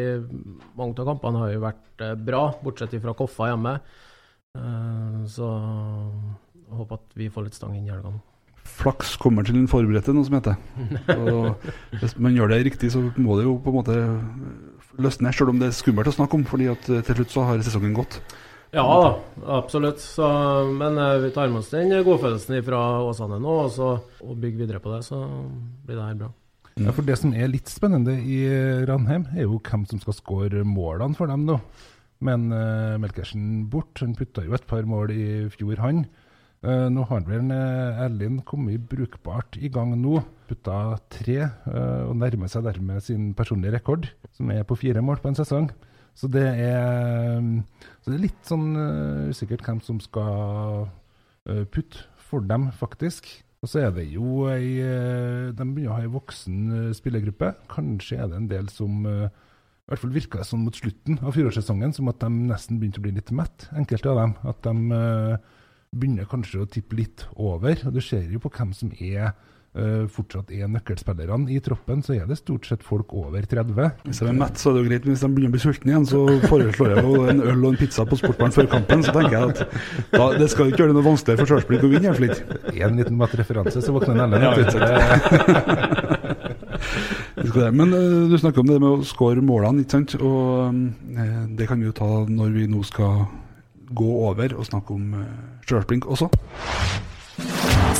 Mange 0.78 1.00
av 1.00 1.08
kampene 1.08 1.40
har 1.42 1.54
jo 1.54 1.62
vært 1.64 2.04
eh, 2.04 2.14
bra, 2.28 2.42
bortsett 2.62 2.94
fra 3.02 3.14
Koffa 3.18 3.48
hjemme. 3.50 3.72
Eh, 4.58 5.20
Så 5.26 5.48
jeg 5.48 6.76
håper 6.78 7.00
at 7.00 7.16
vi 7.16 7.30
får 7.32 7.48
litt 7.48 7.56
stang 7.58 7.74
inn 7.78 7.88
i 7.88 7.92
helga 7.94 8.12
nå. 8.12 8.20
Flaks 8.68 9.14
kommer 9.16 9.46
til 9.48 9.56
den 9.56 9.68
forberedte, 9.70 10.12
noe 10.12 10.26
som 10.28 10.36
heter. 10.36 10.58
Og 11.24 11.70
hvis 12.02 12.18
man 12.20 12.36
gjør 12.36 12.52
det 12.52 12.60
riktig, 12.68 12.92
så 12.92 13.00
må 13.16 13.38
det 13.38 13.46
jo 13.48 13.56
på 13.64 13.72
en 13.72 13.78
måte 13.80 13.96
løsne, 15.00 15.32
selv 15.32 15.54
om 15.54 15.60
det 15.62 15.70
er 15.70 15.78
skummelt 15.78 16.10
å 16.10 16.14
snakke 16.14 16.36
om, 16.36 16.44
fordi 16.46 16.68
at 16.70 16.90
eh, 16.92 17.00
til 17.06 17.18
slutt 17.22 17.32
så 17.34 17.46
har 17.48 17.64
sesongen 17.64 17.96
gått. 17.96 18.20
Ja 18.74 18.84
da, 18.84 19.12
absolutt. 19.58 20.02
Så, 20.02 20.26
men 20.76 20.98
eh, 21.00 21.16
vi 21.24 21.30
tar 21.32 21.48
med 21.48 21.62
oss 21.62 21.72
den 21.72 21.94
godfølelsen 22.04 22.60
fra 22.66 22.82
Åsane 23.06 23.40
nå, 23.40 23.54
og 23.64 23.72
så 23.72 23.94
og 23.96 24.34
bygger 24.36 24.66
videre 24.66 24.82
på 24.84 24.92
det, 24.92 25.02
så 25.06 25.22
blir 25.86 25.96
det 25.96 26.04
her 26.04 26.18
bra. 26.24 26.32
Ja, 26.78 26.92
for 26.94 27.02
Det 27.02 27.16
som 27.18 27.32
er 27.34 27.50
litt 27.50 27.70
spennende 27.72 28.14
i 28.22 28.42
Ranheim, 28.86 29.26
er 29.34 29.48
jo 29.48 29.58
hvem 29.58 29.86
som 29.88 30.02
skal 30.02 30.14
skåre 30.14 30.62
målene 30.68 31.16
for 31.18 31.30
dem. 31.30 31.46
nå. 31.48 31.58
Men 32.22 32.48
uh, 32.50 32.98
Melkersen 32.98 33.68
bort. 33.70 33.98
Han 34.02 34.16
putta 34.18 34.44
jo 34.46 34.54
et 34.54 34.66
par 34.66 34.86
mål 34.86 35.12
i 35.14 35.26
fjor, 35.54 35.78
han. 35.82 36.04
Uh, 36.62 36.86
nå 36.90 37.04
har 37.06 37.22
vel 37.26 37.50
uh, 37.54 38.02
Erlend 38.04 38.42
kommet 38.46 38.86
brukbart 38.90 39.58
i 39.58 39.70
gang 39.74 39.94
nå. 39.98 40.20
Putta 40.50 40.98
tre, 41.14 41.50
uh, 41.66 42.08
og 42.08 42.16
nærmer 42.18 42.50
seg 42.50 42.66
dermed 42.66 43.02
sin 43.06 43.32
personlige 43.38 43.78
rekord, 43.78 44.10
som 44.34 44.50
er 44.54 44.66
på 44.66 44.78
fire 44.78 45.02
mål 45.02 45.22
på 45.22 45.32
en 45.32 45.38
sesong. 45.38 45.70
Så 46.18 46.26
det 46.34 46.46
er, 46.50 47.38
så 48.08 48.14
det 48.14 48.22
er 48.22 48.24
litt 48.24 48.46
sånn 48.48 48.68
uh, 48.72 49.28
usikkert 49.28 49.66
hvem 49.66 49.82
som 49.84 49.98
skal 50.00 50.86
uh, 50.88 51.64
putte 51.68 52.06
for 52.24 52.40
dem, 52.40 52.70
faktisk. 52.72 53.28
Og 53.60 53.68
så 53.68 53.82
er 53.82 53.90
det 53.92 54.06
jo 54.06 54.46
ei 54.46 54.78
eh, 54.78 55.48
De 55.50 55.64
begynner 55.66 55.90
å 55.90 55.96
ha 55.96 56.04
ei 56.06 56.10
voksen 56.12 56.92
spillergruppe. 56.94 57.48
Kanskje 57.68 58.20
er 58.22 58.28
det 58.30 58.36
en 58.38 58.46
del 58.52 58.68
som 58.70 59.00
I 59.02 59.26
hvert 59.26 60.02
fall 60.04 60.12
virka 60.14 60.38
det 60.38 60.46
sånn 60.46 60.62
mot 60.62 60.78
slutten 60.78 61.18
av 61.18 61.34
fjorårssesongen 61.34 61.96
som 61.96 62.08
at 62.12 62.20
de 62.22 62.30
nesten 62.52 62.78
begynte 62.78 63.02
å 63.02 63.06
bli 63.08 63.16
litt 63.16 63.32
mett, 63.34 63.66
enkelte 63.74 64.12
av 64.12 64.20
dem. 64.20 64.36
At 64.52 64.62
de 64.62 65.40
begynner 65.90 66.30
kanskje 66.30 66.62
å 66.62 66.70
tippe 66.70 67.00
litt 67.00 67.26
over. 67.34 67.82
Og 67.88 67.98
du 67.98 68.00
ser 68.04 68.30
jo 68.30 68.38
på 68.44 68.52
hvem 68.54 68.70
som 68.78 68.94
er 68.94 69.32
fortsatt 70.12 70.50
er 70.54 70.68
nøkkelspillerne 70.72 71.50
i 71.54 71.60
troppen, 71.64 72.02
så 72.04 72.16
er 72.16 72.26
det 72.28 72.38
stort 72.40 72.66
sett 72.68 72.82
folk 72.86 73.12
over 73.16 73.44
30. 73.48 73.74
Hvis 74.04 74.20
de 74.22 74.28
er 74.30 74.36
mett, 74.38 74.58
så 74.60 74.70
er 74.70 74.74
det 74.76 74.82
jo 74.82 74.88
greit. 74.90 75.04
Men 75.06 75.14
hvis 75.14 75.24
de 75.24 75.30
begynner 75.34 75.52
å 75.52 75.56
bli 75.56 75.62
sultne 75.62 75.92
igjen, 75.92 76.06
så 76.08 76.20
foreslår 76.48 76.94
jeg 76.94 77.04
jo 77.06 77.12
en 77.32 77.42
øl 77.44 77.60
og 77.62 77.70
en 77.72 77.80
pizza 77.80 78.06
på 78.08 78.18
Sportbaren 78.20 78.54
før 78.54 78.70
kampen. 78.74 79.04
Så 79.06 79.14
tenker 79.16 79.34
jeg 79.36 79.44
at 79.52 79.58
da, 80.14 80.24
det 80.38 80.48
skal 80.52 80.70
ikke 80.70 80.82
gjøre 80.84 80.92
det 80.92 80.98
noe 80.98 81.08
vanskeligere 81.08 81.40
for 81.42 81.48
Stjørdals 81.52 81.86
å 81.88 81.92
vinne, 81.92 82.06
iallfall 82.08 82.28
ikke. 82.28 82.44
En 82.88 82.98
liten 83.00 83.18
matreferanse, 83.20 83.78
så 83.84 83.94
våkner 83.94 84.24
Ellen. 84.24 84.42
Ja. 84.42 84.50
Men 87.72 87.92
eh, 87.94 88.28
du 88.30 88.38
snakker 88.38 88.60
om 88.62 88.70
det 88.70 88.78
med 88.80 88.88
å 88.90 89.04
skåre 89.06 89.42
målene, 89.44 89.82
ikke 89.84 89.98
sant. 89.98 90.16
Og 90.20 90.74
eh, 91.14 91.44
det 91.58 91.68
kan 91.70 91.80
vi 91.80 91.88
jo 91.88 91.96
ta 91.96 92.08
når 92.28 92.54
vi 92.56 92.66
nå 92.70 92.82
skal 92.86 93.26
gå 93.88 94.08
over 94.28 94.52
og 94.58 94.66
snakke 94.68 94.92
om 94.92 95.14
uh, 95.16 95.28
Stjørdals 95.64 96.10
også. 96.12 96.28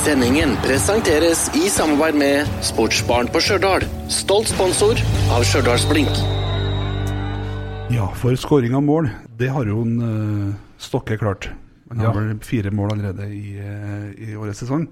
Sendingen 0.09 0.55
presenteres 0.65 1.43
i 1.53 1.67
samarbeid 1.69 2.17
med 2.17 2.53
Sportsbarn 2.65 3.29
på 3.29 3.43
Stjørdal. 3.45 3.83
Stolt 4.09 4.49
sponsor 4.49 4.97
av 5.37 5.43
Stjørdalsblink. 5.45 6.15
Ja, 7.93 8.07
for 8.17 8.33
skåring 8.41 8.73
av 8.73 8.87
mål, 8.87 9.11
det 9.37 9.51
har 9.53 9.69
jo 9.69 9.83
en 9.85 9.99
uh, 10.01 10.55
Stokke 10.81 11.19
klart. 11.21 11.51
Han 11.91 12.01
har 12.01 12.17
vel 12.17 12.31
fire 12.41 12.73
mål 12.73 12.95
allerede 12.95 13.27
i, 13.37 13.59
uh, 13.61 14.09
i 14.17 14.33
årets 14.33 14.63
sesong. 14.65 14.87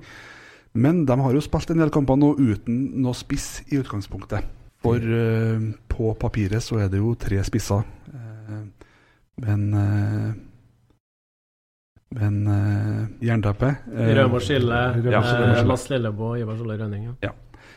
Men 0.77 1.07
de 1.09 1.17
har 1.23 1.39
jo 1.39 1.45
spilt 1.47 1.73
en 1.73 1.81
del 1.81 1.95
kamper 1.97 2.21
nå 2.21 2.35
uten 2.37 2.83
noe 3.01 3.17
spiss 3.17 3.63
i 3.71 3.81
utgangspunktet. 3.81 4.45
For 4.85 5.01
uh, 5.01 5.71
på 5.97 6.13
papiret 6.21 6.61
så 6.61 6.83
er 6.85 6.93
det 6.93 7.01
jo 7.01 7.17
tre 7.17 7.41
spisser. 7.49 7.89
Men 9.41 9.65
Men 12.17 12.37
uh, 12.49 13.01
jernteppe 13.21 13.75
uh, 13.93 14.13
Rømer 14.17 14.41
Skille, 14.41 14.79
ja, 15.05 15.21
Skille. 15.21 15.51
eh, 15.59 15.67
Lass 15.69 15.89
Lillebo 15.93 16.31
og 16.33 16.39
Ivar 16.41 16.57
Solle 16.57 16.79
Rønning. 16.81 17.11
Ja. 17.23 17.35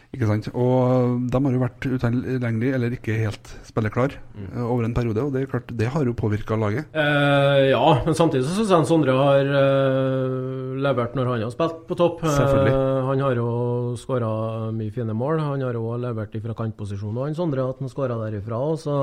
Ikke 0.10 0.26
sant? 0.26 0.48
Og 0.58 1.28
de 1.30 1.38
har 1.46 1.54
jo 1.54 1.60
vært 1.62 1.86
utilgjengelig, 1.86 2.70
eller 2.74 2.94
ikke 2.96 3.14
helt 3.20 3.52
spilleklar, 3.68 4.16
Mm. 4.34 4.48
eh, 4.56 4.64
over 4.66 4.86
en 4.88 4.94
periode. 4.98 5.22
Og 5.22 5.34
det 5.36 5.44
er 5.44 5.52
klart, 5.52 5.70
det 5.78 5.86
har 5.94 6.04
jo 6.08 6.14
påvirka 6.18 6.58
laget. 6.58 6.88
Eh, 6.98 7.70
ja, 7.70 7.84
men 8.08 8.16
samtidig 8.18 8.48
så 8.48 8.56
syns 8.58 8.72
jeg 8.74 8.88
Sondre 8.90 9.14
har 9.14 9.46
eh, 9.46 10.80
levert 10.82 11.14
når 11.14 11.30
han 11.34 11.44
har 11.46 11.52
spilt 11.54 11.84
på 11.92 11.98
topp. 12.00 12.24
Eh, 12.26 13.06
han 13.12 13.20
har 13.22 13.36
jo 13.38 13.94
skåra 14.02 14.32
mye 14.74 14.90
fine 14.96 15.14
mål. 15.14 15.44
Han 15.46 15.62
har 15.68 15.78
òg 15.78 16.00
levert 16.08 16.34
ifra 16.40 16.56
kantposisjon 16.58 17.14
og 17.18 17.28
han 17.28 17.36
Sondre, 17.38 17.70
at 17.70 17.78
han 17.84 17.92
skåra 17.94 18.18
derifra 18.24 18.64
så 18.82 18.96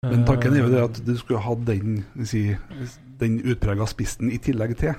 Men 0.00 0.22
tanken 0.24 0.54
er 0.56 0.64
jo 0.64 0.70
det 0.72 0.80
at 0.80 0.98
du 1.04 1.12
skulle 1.20 1.42
ha 1.44 1.54
den, 1.68 1.98
si, 2.24 2.46
den 3.20 3.34
utprega 3.44 3.84
spissen 3.88 4.30
i 4.32 4.38
tillegg 4.40 4.72
til. 4.80 4.94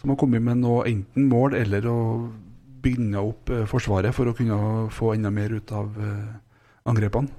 Som 0.00 0.10
har 0.10 0.18
kommet 0.18 0.42
med 0.42 0.58
noe 0.64 0.82
enten 0.90 1.28
mål 1.30 1.54
eller 1.54 1.86
å 1.86 1.98
binde 2.82 3.22
opp 3.22 3.52
eh, 3.54 3.62
Forsvaret 3.70 4.14
for 4.14 4.28
å 4.28 4.34
kunne 4.36 4.58
få 4.92 5.14
enda 5.14 5.30
mer 5.30 5.54
ut 5.54 5.70
av 5.74 5.94
eh, 6.02 6.34
angrepene. 6.90 7.30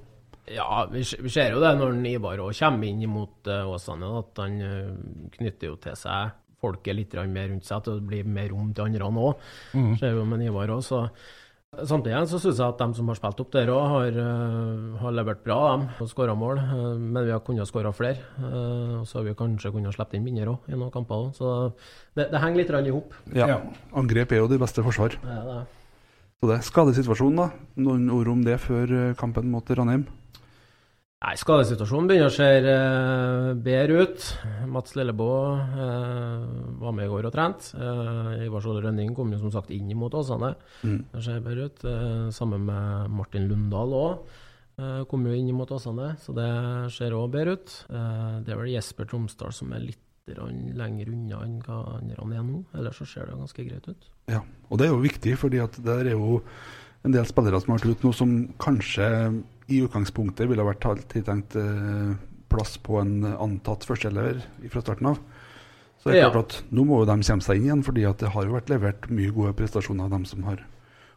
Ja, 0.48 0.86
vi, 0.88 1.02
vi 1.04 1.30
ser 1.32 1.52
jo 1.52 1.60
det 1.60 1.74
når 1.76 2.00
Ivar 2.08 2.40
også 2.40 2.70
kommer 2.70 2.88
inn 2.88 3.04
mot 3.12 3.50
Åsane, 3.52 4.08
at 4.22 4.40
han 4.40 4.56
eh, 4.64 4.94
knytter 5.36 5.74
jo 5.74 5.76
til 5.84 5.98
seg 6.00 6.32
folket 6.58 6.96
litt 6.96 7.12
mer 7.28 7.52
rundt 7.52 7.68
seg, 7.68 7.82
at 7.82 7.92
det 7.92 8.08
blir 8.08 8.24
mer 8.26 8.48
rom 8.50 8.72
til 8.72 8.88
andre 8.88 9.12
òg. 9.12 9.44
Mm. 9.76 9.92
Ser 10.00 10.16
jo 10.16 10.24
med 10.26 10.48
Ivar 10.48 10.72
også. 10.74 11.04
Samtidig 11.76 12.22
så 12.30 12.38
syns 12.40 12.56
jeg 12.62 12.64
at 12.64 12.78
de 12.80 12.96
som 12.96 13.10
har 13.12 13.16
spilt 13.18 13.40
opp 13.42 13.50
der 13.52 13.68
òg, 13.68 13.82
har, 13.92 14.14
eh, 14.16 14.94
har 15.02 15.12
levert 15.12 15.42
bra. 15.44 15.76
dem, 15.76 15.88
og 16.00 16.08
skåra 16.08 16.34
mål. 16.34 16.56
eh, 16.58 16.96
men 16.98 17.26
vi 17.26 17.30
har 17.30 17.40
kunnet 17.40 17.68
skåra 17.68 17.92
flere. 17.92 18.16
eh, 18.38 19.00
og 19.00 19.06
så 19.06 19.18
har 19.18 19.24
vi 19.24 19.34
kanskje 19.34 19.72
kunnet 19.72 19.92
slippe 19.92 20.14
inn 20.14 20.24
mindre 20.24 20.46
òg, 20.56 20.58
i 20.66 20.72
noen 20.72 20.90
kamper 20.90 21.14
òg. 21.14 21.34
Så 21.34 21.74
det, 22.16 22.30
det 22.30 22.40
henger 22.40 22.56
litt 22.56 22.70
i 22.70 22.90
hop. 22.90 23.12
Ja. 23.34 23.46
Ja. 23.46 23.60
Angrep 23.92 24.32
er 24.32 24.36
jo 24.38 24.48
det 24.48 24.58
beste 24.58 24.82
forsvar. 24.82 25.10
Det 25.20 25.28
er. 25.28 25.66
Så 26.40 26.48
det 26.48 26.64
Skadesituasjonen, 26.64 27.36
da. 27.36 27.50
Noen 27.76 28.10
ord 28.10 28.28
om 28.28 28.42
det 28.42 28.60
før 28.60 29.14
kampen 29.14 29.50
mot 29.50 29.68
Ranheim? 29.68 30.06
Nei, 31.18 31.32
Skadesituasjonen 31.34 32.06
begynner 32.06 32.30
å 32.30 32.34
se 32.34 32.46
uh, 32.62 33.48
bedre 33.58 34.04
ut. 34.06 34.26
Mats 34.70 34.94
Lillebo 34.94 35.26
uh, 35.58 36.44
var 36.78 36.92
med 36.94 37.08
i 37.08 37.10
går 37.10 37.26
og 37.26 37.34
trente. 37.34 37.72
Uh, 37.74 38.44
Ivar 38.46 38.62
Skjold 38.62 38.84
Rønning 38.84 39.16
kom 39.16 39.32
jo 39.34 39.40
som 39.40 39.50
sagt 39.50 39.72
inn 39.74 39.90
mot 39.98 40.14
Åsane. 40.14 40.52
Mm. 40.86 41.00
Det 41.10 41.24
ser 41.26 41.42
bedre 41.42 41.66
ut. 41.66 41.82
Eh, 41.90 42.28
sammen 42.36 42.68
med 42.68 43.10
Martin 43.18 43.50
Lundahl 43.50 43.96
òg. 43.98 44.30
Eh, 44.78 45.02
kom 45.10 45.26
jo 45.26 45.34
inn 45.34 45.50
mot 45.58 45.74
Åsane, 45.74 46.12
så 46.22 46.36
det 46.38 46.48
ser 46.94 47.18
òg 47.18 47.32
bedre 47.34 47.58
ut. 47.58 47.74
Eh, 47.90 48.38
det 48.46 48.54
er 48.54 48.62
vel 48.62 48.70
Jesper 48.76 49.10
Tromsdal 49.10 49.50
som 49.56 49.74
er 49.74 49.88
litt 49.88 50.04
lenger 50.28 51.10
unna 51.10 51.42
enn 51.42 51.58
hva 51.64 51.80
andre 51.96 52.30
er 52.36 52.46
nå. 52.46 52.62
Ellers 52.78 53.02
så 53.02 53.10
ser 53.10 53.26
det 53.26 53.40
ganske 53.40 53.64
greit 53.66 53.90
ut. 53.90 54.10
Ja, 54.30 54.44
og 54.68 54.78
det 54.78 54.86
er 54.86 54.94
jo 54.94 55.02
viktig, 55.02 55.34
fordi 55.40 55.64
at 55.64 55.82
der 55.82 56.12
er 56.12 56.14
jo 56.14 56.42
en 57.02 57.14
del 57.14 57.26
spillere 57.26 57.58
som 57.58 57.74
har 57.74 57.80
vært 57.80 57.96
ute 57.96 58.06
nå, 58.06 58.14
som 58.14 58.34
kanskje 58.60 59.08
i 59.68 59.82
utgangspunktet 59.84 60.48
ville 60.48 60.64
ha 60.64 60.70
vært 60.70 60.86
tiltenkt 61.12 61.56
eh, 61.60 62.16
plass 62.48 62.78
på 62.80 62.96
en 63.02 63.20
antatt 63.34 63.84
førsteelever 63.84 64.40
fra 64.72 64.82
starten 64.84 65.12
av. 65.12 65.20
Så 65.98 66.12
det 66.12 66.22
er 66.22 66.30
klart 66.30 66.54
at 66.54 66.72
nå 66.72 66.84
må 66.86 67.02
jo 67.02 67.08
de 67.08 67.16
komme 67.26 67.44
seg 67.44 67.58
inn 67.58 67.68
igjen, 67.68 67.84
fordi 67.84 68.06
at 68.08 68.20
det 68.22 68.32
har 68.32 68.46
jo 68.46 68.54
vært 68.54 68.70
levert 68.70 69.08
mye 69.10 69.34
gode 69.34 69.54
prestasjoner 69.58 70.06
av 70.06 70.14
dem 70.14 70.24
som 70.30 70.46
har 70.46 70.62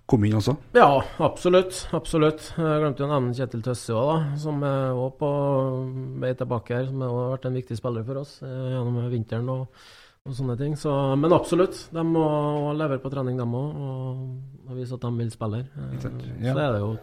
kommet 0.10 0.31
inn 0.31 0.39
også. 0.39 0.55
Ja, 0.75 0.89
absolutt. 1.24 1.86
absolutt. 1.96 2.50
Jeg 2.58 2.81
glemte 2.81 3.03
jo 3.03 3.08
å 3.08 3.13
nevne 3.13 3.38
Kjetil 3.38 3.63
Tøsse 3.63 3.96
òg, 3.96 4.10
da, 4.10 4.39
som 4.41 4.65
er 4.67 4.91
også 4.91 5.17
på 5.22 5.31
vei 6.24 6.34
tilbake 6.39 6.75
her. 6.75 6.89
Som 6.89 7.05
har 7.05 7.34
vært 7.36 7.48
en 7.48 7.60
viktig 7.62 7.77
spiller 7.79 8.08
for 8.08 8.24
oss 8.24 8.39
eh, 8.43 8.67
gjennom 8.74 9.00
vinteren 9.13 9.53
og, 9.53 9.86
og 10.25 10.36
sånne 10.36 10.58
ting. 10.60 10.75
Så, 10.81 10.91
men 11.22 11.38
absolutt, 11.38 11.86
de 11.93 12.05
må 12.10 12.25
levere 12.75 13.03
på 13.03 13.13
trening, 13.13 13.39
de 13.39 13.48
òg, 13.48 13.81
og, 13.88 14.27
og 14.67 14.77
vise 14.81 14.98
at 14.98 15.05
de 15.05 15.13
vil 15.22 15.31
spille 15.34 15.62
her. 15.62 15.72
Eh. 15.77 15.98
Så 16.01 16.58
er 16.58 16.67
det 16.75 16.81
jo 16.81 16.96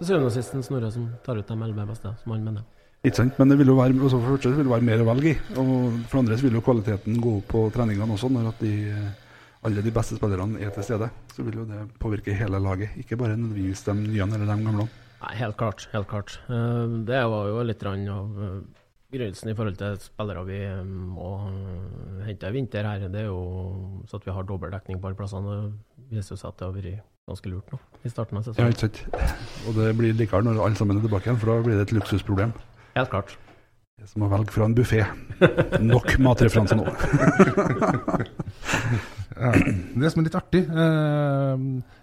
til 0.00 0.08
syvende 0.08 0.30
og 0.30 0.34
sist 0.34 0.54
en 0.56 0.64
Snorre 0.64 0.88
som 0.94 1.08
tar 1.24 1.36
ut 1.40 1.48
de 1.50 1.56
elleve 1.56 1.86
beste, 1.90 2.12
som 2.22 2.32
han 2.32 2.44
mener. 2.46 2.64
Ikke 3.04 3.16
sant? 3.16 3.36
Men 3.40 3.52
det 3.52 3.56
vil 3.60 3.70
jo 3.72 3.76
være, 3.78 3.96
også 3.96 4.18
for 4.20 4.26
det 4.28 4.38
første 4.38 4.52
vil 4.56 4.66
det 4.66 4.72
være 4.74 4.86
mer 4.88 5.02
å 5.04 5.08
velge 5.08 5.30
i. 5.32 5.36
Og 5.60 6.00
for 6.08 6.20
andre 6.20 6.36
så 6.36 6.46
vil 6.46 6.56
jo 6.58 6.64
kvaliteten 6.64 7.20
gå 7.20 7.36
opp 7.38 7.46
på 7.52 7.62
treningene 7.72 8.16
også, 8.16 8.28
når 8.32 8.50
at 8.50 8.64
de, 8.64 8.72
eh, 8.92 9.28
alle 9.68 9.84
de 9.84 9.92
beste 9.92 10.16
spillerne 10.16 10.60
er 10.60 10.72
til 10.74 10.84
stede. 10.88 11.08
Så 11.32 11.44
vil 11.46 11.62
jo 11.62 11.68
det 11.68 11.86
påvirke 12.00 12.36
hele 12.36 12.60
laget, 12.60 12.96
ikke 13.00 13.16
bare 13.20 13.36
nødvendigvis 13.36 13.84
de 13.88 13.94
nye 14.00 14.26
eller 14.26 14.44
de 14.44 14.58
gamle. 14.66 14.88
Nei, 15.20 15.32
helt 15.36 15.56
klart. 15.60 15.88
Helt 15.92 16.08
klart. 16.08 16.38
Eh, 16.48 16.98
Det 17.08 17.22
var 17.32 17.48
jo 17.48 17.62
litt 17.62 17.84
av 17.84 17.94
eh, 17.96 18.60
begrunnelsen 19.12 19.50
i 19.50 19.56
forhold 19.56 19.76
til 19.80 19.96
spillere 20.00 20.44
vi 20.48 20.60
eh, 20.64 20.84
må 20.84 21.30
eh, 21.48 22.26
hente 22.28 22.48
i 22.48 22.52
vinter 22.56 22.84
her. 22.84 23.08
Det 23.08 23.24
er 23.24 23.30
jo 23.32 24.04
så 24.08 24.16
at 24.20 24.28
vi 24.28 24.32
har 24.32 24.44
dobbel 24.44 24.70
dekning 24.72 25.00
på 25.00 25.08
alle 25.08 25.16
plassene. 25.16 25.72
Det 25.96 26.20
viser 26.20 26.36
seg 26.36 26.52
at 26.52 26.58
det 26.60 26.68
har 26.68 26.76
vært 26.76 27.09
ganske 27.30 27.50
lurt 27.52 27.70
nå 27.72 27.78
i 28.04 28.10
starten 28.12 28.38
av 28.38 28.42
Ja, 28.44 28.52
sesongen. 28.52 28.72
ikke 28.74 28.80
sant? 28.86 28.98
Og 29.68 29.76
det 29.78 29.90
blir 29.98 30.14
likere 30.18 30.42
når 30.46 30.60
alle 30.64 30.76
sammen 30.78 30.98
er 31.00 31.04
tilbake 31.06 31.28
igjen, 31.30 31.38
for 31.42 31.52
da 31.54 31.62
blir 31.66 31.78
det 31.80 31.86
et 31.88 31.94
luksusproblem. 31.98 32.52
Helt 32.96 33.10
klart. 33.12 33.36
Det 34.00 34.06
er 34.06 34.12
som 34.14 34.22
å 34.24 34.30
velge 34.32 34.54
fra 34.54 34.64
en 34.64 34.74
buffé. 34.74 35.02
Nok 35.84 36.14
matreferanser 36.24 36.78
nå. 36.80 36.86
Ja. 39.40 39.52
Det 39.54 40.08
som 40.10 40.20
er 40.20 40.26
litt 40.26 40.34
artig 40.36 40.60
eh, 40.68 41.60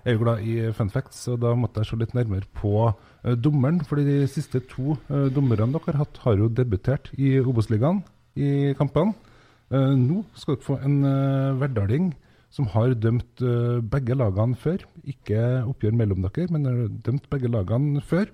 Jeg 0.07 0.09
er 0.09 0.15
jo 0.15 0.21
glad 0.23 0.39
i 0.47 0.53
fun 0.73 0.89
facts, 0.89 1.19
og 1.29 1.41
da 1.43 1.51
måtte 1.59 1.83
jeg 1.83 1.89
se 1.91 1.99
litt 2.01 2.15
nærmere 2.17 2.47
på 2.57 2.71
eh, 2.87 3.35
dommeren. 3.37 3.81
fordi 3.85 4.05
de 4.07 4.15
siste 4.31 4.61
to 4.71 4.95
eh, 5.11 5.27
dommerne 5.35 5.67
dere 5.75 5.91
har 5.91 5.99
hatt, 6.01 6.17
har 6.23 6.39
jo 6.39 6.47
debutert 6.49 7.11
i 7.19 7.35
Obos-ligaen 7.43 7.99
i 8.39 8.73
kampene. 8.79 9.13
Eh, 9.69 9.93
nå 9.99 10.23
skal 10.39 10.55
dere 10.55 10.65
få 10.65 10.79
en 10.87 10.97
verdaling 11.61 12.09
som 12.53 12.69
har 12.71 12.95
dømt 12.95 13.43
eh, 13.43 13.79
begge 13.83 14.15
lagene 14.17 14.57
før. 14.59 14.85
Ikke 15.07 15.41
oppgjør 15.67 15.97
mellom 15.99 16.23
dere, 16.25 16.47
men 16.53 16.67
har 16.69 16.95
dømt 17.05 17.27
begge 17.31 17.51
lagene 17.51 18.01
før. 18.01 18.31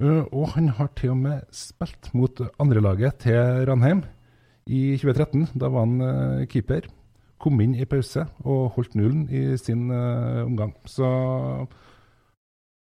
Eh, 0.00 0.22
og 0.32 0.52
han 0.56 0.72
har 0.76 0.90
til 0.98 1.14
og 1.14 1.22
med 1.22 1.46
spilt 1.54 2.12
mot 2.16 2.42
andrelaget 2.62 3.22
til 3.26 3.66
Ranheim 3.68 4.04
i 4.66 4.98
2013. 4.98 5.48
Da 5.54 5.70
var 5.72 5.86
han 5.86 5.98
eh, 6.02 6.46
keeper 6.50 6.90
kom 7.36 7.60
inn 7.60 7.74
i 7.76 7.84
pause 7.84 8.22
og 8.48 8.70
holdt 8.78 8.94
nullen 8.96 9.26
i 9.28 9.58
sin 9.60 9.90
omgang. 9.92 10.70
Så 10.88 11.04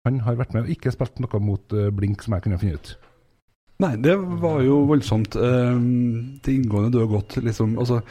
han 0.04 0.19
har 0.26 0.37
vært 0.37 0.52
med 0.52 0.66
og 0.66 0.75
ikke 0.75 0.92
spilt 0.92 1.23
noe 1.25 1.40
mot 1.40 1.73
Blink, 1.97 2.21
som 2.21 2.37
jeg 2.37 2.45
kunne 2.45 2.59
finne 2.61 2.76
ut. 2.76 2.90
Nei, 3.81 3.95
det 4.04 4.12
var 4.42 4.61
jo 4.61 4.83
voldsomt. 4.90 5.38
Det 5.40 6.52
inngående 6.52 6.92
du 6.92 7.00
har 7.00 7.09
gått 7.14 7.38
liksom 7.40 7.78
altså, 7.81 8.02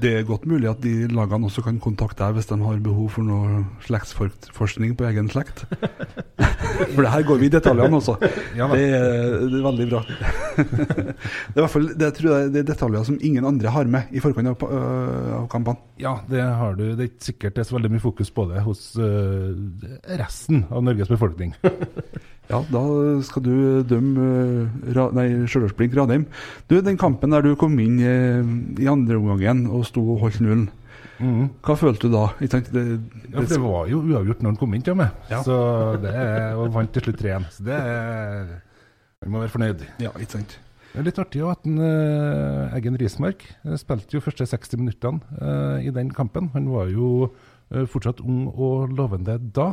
Det 0.00 0.12
er 0.18 0.24
godt 0.26 0.46
mulig 0.48 0.70
at 0.70 0.80
de 0.82 1.08
lagene 1.12 1.46
også 1.46 1.64
kan 1.66 1.80
kontakte 1.82 2.24
deg 2.24 2.38
hvis 2.38 2.48
de 2.50 2.58
har 2.62 2.80
behov 2.82 3.10
for 3.16 3.26
noe 3.26 3.64
slektsforskning 3.84 4.96
på 4.98 5.06
egen 5.10 5.28
slekt. 5.32 5.66
For 6.94 7.02
det 7.04 7.12
her 7.12 7.26
går 7.28 7.40
vi 7.40 7.48
i 7.48 7.52
detaljene 7.52 7.98
også. 7.98 8.16
Ja. 8.58 8.68
Det 8.72 8.82
er, 8.96 9.36
det 9.52 9.60
er 9.60 9.64
veldig 9.66 9.86
bra. 9.90 10.02
det 10.56 11.06
er 11.06 11.58
i 11.58 11.62
hvert 11.62 11.74
fall, 11.74 11.88
det 11.98 12.10
tror 12.18 12.34
jeg 12.34 12.52
det 12.54 12.62
er 12.62 12.68
detaljer 12.72 13.06
som 13.08 13.18
ingen 13.20 13.46
andre 13.48 13.72
har 13.74 13.88
med 13.90 14.12
i 14.12 14.22
forkant 14.24 14.52
av, 14.52 14.66
øh, 14.66 15.30
av 15.42 15.48
kampene. 15.52 15.80
Ja, 16.02 16.18
det 16.30 16.42
har 16.42 16.76
du. 16.78 16.84
Det 16.92 16.98
er 16.98 17.10
ikke 17.10 17.28
sikkert 17.30 17.56
det 17.56 17.64
er 17.64 17.70
så 17.70 17.78
veldig 17.78 17.94
mye 17.94 18.04
fokus 18.04 18.32
på 18.34 18.46
det 18.50 18.64
hos 18.66 18.84
øh, 19.00 19.54
resten 20.20 20.66
av 20.70 20.84
Norges 20.84 21.12
befolkning. 21.12 21.56
Ja, 22.50 22.58
da 22.68 22.80
skal 23.24 23.44
du 23.46 23.54
dømme 23.88 24.24
uh, 24.26 24.88
ra, 24.96 25.06
nei, 25.14 25.28
Stjørdalsblink 25.48 25.94
Radheim. 25.96 26.26
Du, 26.68 26.80
den 26.84 26.98
kampen 27.00 27.32
der 27.32 27.44
du 27.44 27.54
kom 27.56 27.78
inn 27.80 28.00
eh, 28.02 28.42
i 28.82 28.88
andre 28.90 29.16
omgangen 29.16 29.64
og 29.72 29.86
sto 29.88 30.02
og 30.14 30.24
holdt 30.26 30.42
nullen, 30.44 30.66
Mhm. 31.22 31.44
hva 31.62 31.76
følte 31.78 32.08
du 32.08 32.16
da? 32.16 32.24
Ikke 32.42 32.56
sant? 32.56 32.72
Det, 32.74 32.82
Ja, 33.32 33.40
det 33.46 33.60
var 33.62 33.86
jo 33.88 34.00
uavgjort 34.02 34.42
når 34.42 34.50
han 34.52 34.58
kom 34.60 34.74
inn 34.74 34.82
til 34.82 34.96
meg. 34.98 35.12
Ja. 35.30 35.40
Så 35.46 35.54
det 36.02 36.10
er, 36.12 36.56
og 36.58 36.72
vant 36.74 36.90
til 36.92 37.02
slutt 37.06 37.20
3-1. 37.22 37.46
Så 37.54 37.64
det 37.68 37.78
er 37.78 38.52
Vi 39.22 39.30
må 39.30 39.38
være 39.38 39.52
fornøyd. 39.54 39.86
ja, 40.02 40.10
ikke 40.18 40.32
sant. 40.40 40.58
Det 40.92 40.98
er 41.00 41.04
litt 41.06 41.18
artig 41.22 41.40
at 41.48 41.64
en, 41.64 41.78
eh, 41.78 42.74
Eggen 42.76 42.98
Rismark 43.00 43.46
eh, 43.64 43.76
spilte 43.80 44.12
jo 44.18 44.20
første 44.20 44.44
60 44.44 44.76
minuttene 44.76 45.22
eh, 45.40 45.86
i 45.88 45.90
den 45.94 46.10
kampen. 46.12 46.50
Han 46.52 46.66
var 46.68 46.90
jo 46.92 47.30
eh, 47.72 47.86
fortsatt 47.86 48.20
ung 48.20 48.48
og 48.52 48.90
lovende 48.92 49.38
da, 49.56 49.70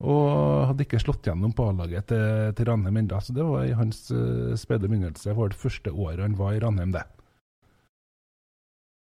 og 0.00 0.66
hadde 0.70 0.84
ikke 0.86 1.00
slått 1.02 1.26
gjennom 1.28 1.52
på 1.56 1.66
A-laget 1.68 2.06
til, 2.08 2.54
til 2.56 2.66
Ranheim 2.70 2.96
ennå. 3.02 3.18
Så 3.20 3.34
det 3.36 3.44
var 3.44 3.64
i 3.64 3.72
hans 3.76 4.10
uh, 4.12 4.52
spede 4.56 4.88
begynnelse. 4.88 5.28
Det 5.30 5.36
var 5.36 5.48
det 5.48 5.56
første 5.56 5.92
året 5.92 6.20
han 6.20 6.36
var 6.36 6.52
i 6.52 6.60
Ranheim, 6.60 6.92
det. 6.92 7.02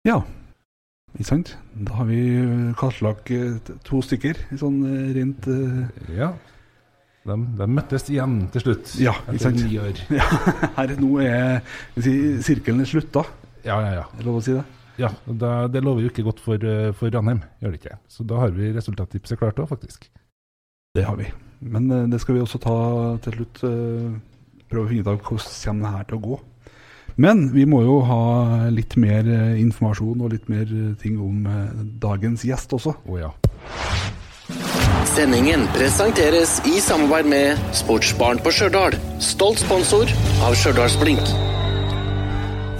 Ja, 0.07 0.21
ikke 1.15 1.27
sant. 1.27 1.55
Da 1.87 1.97
har 1.99 2.07
vi 2.09 2.21
kartlagt 2.79 3.31
øh, 3.35 3.59
to 3.87 4.01
stykker, 4.05 4.39
sånn 4.59 4.79
øh, 4.87 5.11
rent 5.17 5.47
uh... 5.51 5.83
Ja. 6.15 6.31
De, 7.27 7.35
de 7.59 7.65
møttes 7.69 8.07
igjen 8.09 8.47
til 8.53 8.63
slutt, 8.63 8.95
Ja, 8.97 9.11
ikke 9.27 9.35
etter 9.35 9.43
sant. 9.51 9.59
ni 9.67 9.77
år. 9.77 9.99
Ja, 10.17 10.25
her 10.79 10.93
nå 10.97 11.09
er 11.21 11.59
si, 12.01 12.15
sirkelen 12.41 12.87
slutta, 12.89 13.21
Ja, 13.67 13.75
ja, 13.83 13.91
ja. 13.99 14.05
er 14.09 14.17
det 14.23 14.25
lov 14.25 14.39
å 14.39 14.45
si 14.45 14.55
det? 14.57 14.63
Ja, 15.01 15.11
da, 15.25 15.67
Det 15.71 15.83
lover 15.85 16.01
jo 16.07 16.09
ikke 16.09 16.25
godt 16.25 16.41
for, 16.41 16.57
eh, 16.65 16.89
for 16.97 17.13
Ranheim, 17.13 17.43
gjør 17.61 17.75
det 17.75 17.79
ikke. 17.83 17.99
Så 18.09 18.25
da 18.27 18.39
har 18.41 18.51
vi 18.55 18.71
resultattipset 18.75 19.37
klart 19.39 19.61
òg, 19.61 19.69
faktisk. 19.69 20.09
Det 20.97 21.05
har 21.07 21.15
vi. 21.19 21.29
Men 21.61 21.91
eh, 21.93 22.07
det 22.11 22.19
skal 22.23 22.35
vi 22.39 22.41
også 22.43 22.59
ta 22.61 22.75
til 23.27 23.37
slutt. 23.37 23.61
eh, 23.69 24.17
prøve 24.71 24.87
å 24.87 24.89
finne 24.89 25.05
ut 25.05 25.11
av 25.13 25.21
hvordan 25.21 25.81
det 25.85 25.93
her 25.93 26.09
til 26.09 26.17
å 26.17 26.23
gå. 26.25 26.39
Men 27.21 27.51
vi 27.53 27.67
må 27.69 27.83
jo 27.85 27.99
ha 28.07 28.21
litt 28.73 28.95
mer 28.99 29.27
eh, 29.29 29.59
informasjon 29.61 30.23
og 30.23 30.33
litt 30.33 30.47
mer 30.49 30.65
eh, 30.65 30.93
ting 31.01 31.19
om 31.21 31.45
eh, 31.45 31.83
dagens 32.01 32.45
gjest 32.47 32.73
også. 32.77 32.95
Å 33.05 33.19
ja. 33.19 33.29
Sendingen 35.11 35.67
presenteres 35.75 36.57
i 36.69 36.79
samarbeid 36.81 37.29
med 37.29 37.77
Sportsbarn 37.77 38.41
på 38.41 38.53
Stjørdal. 38.55 38.97
Stolt 39.21 39.61
sponsor 39.61 40.09
av 40.47 40.57
Stjørdalsblink. 40.57 41.33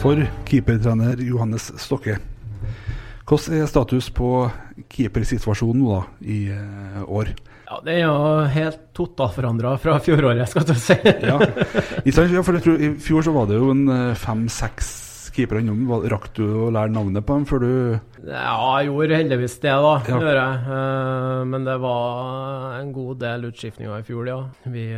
For 0.01 0.25
keepertrener 0.49 1.21
Johannes 1.21 1.69
Stokke. 1.83 2.17
Hvordan 3.27 3.61
er 3.61 3.69
status 3.69 4.09
på 4.15 4.27
keepersituasjonen 4.91 5.83
nå 5.83 5.93
da, 5.93 6.01
i 6.25 6.39
eh, 6.55 7.01
år? 7.05 7.31
Ja, 7.67 7.77
Det 7.85 7.93
er 7.93 8.01
jo 8.03 8.15
helt 8.51 8.79
totalforandra 8.97 9.75
fra 9.79 9.99
fjoråret, 10.03 10.49
skal 10.51 10.65
du 10.67 10.73
si. 10.75 10.97
Ja, 11.29 11.37
for 12.43 12.57
jeg 12.57 12.65
tror, 12.65 12.81
I 12.81 12.89
fjor 12.99 13.23
så 13.27 13.33
var 13.35 13.47
det 13.51 13.59
jo 13.61 13.69
en 13.71 13.85
eh, 13.93 14.17
fem-seks 14.19 14.91
keepere 15.31 15.61
innom. 15.63 15.85
Rakk 16.11 16.25
du 16.35 16.43
å 16.65 16.71
lære 16.75 16.91
navnet 16.91 17.23
på 17.23 17.37
dem 17.37 17.45
før 17.47 17.63
du 17.63 17.71
Ja, 18.27 18.81
jeg 18.81 18.89
gjorde 18.89 19.15
heldigvis 19.21 19.55
det, 19.63 19.71
da. 19.85 19.93
Ja. 20.09 20.17
Gjør 20.19 20.39
jeg. 20.41 20.57
Eh, 20.75 21.43
Men 21.53 21.69
det 21.69 21.77
var 21.85 22.79
en 22.81 22.91
god 22.97 23.21
del 23.23 23.47
utskiftninger 23.53 24.01
i 24.01 24.07
fjor, 24.09 24.27
ja. 24.27 24.41
Vi 24.67 24.89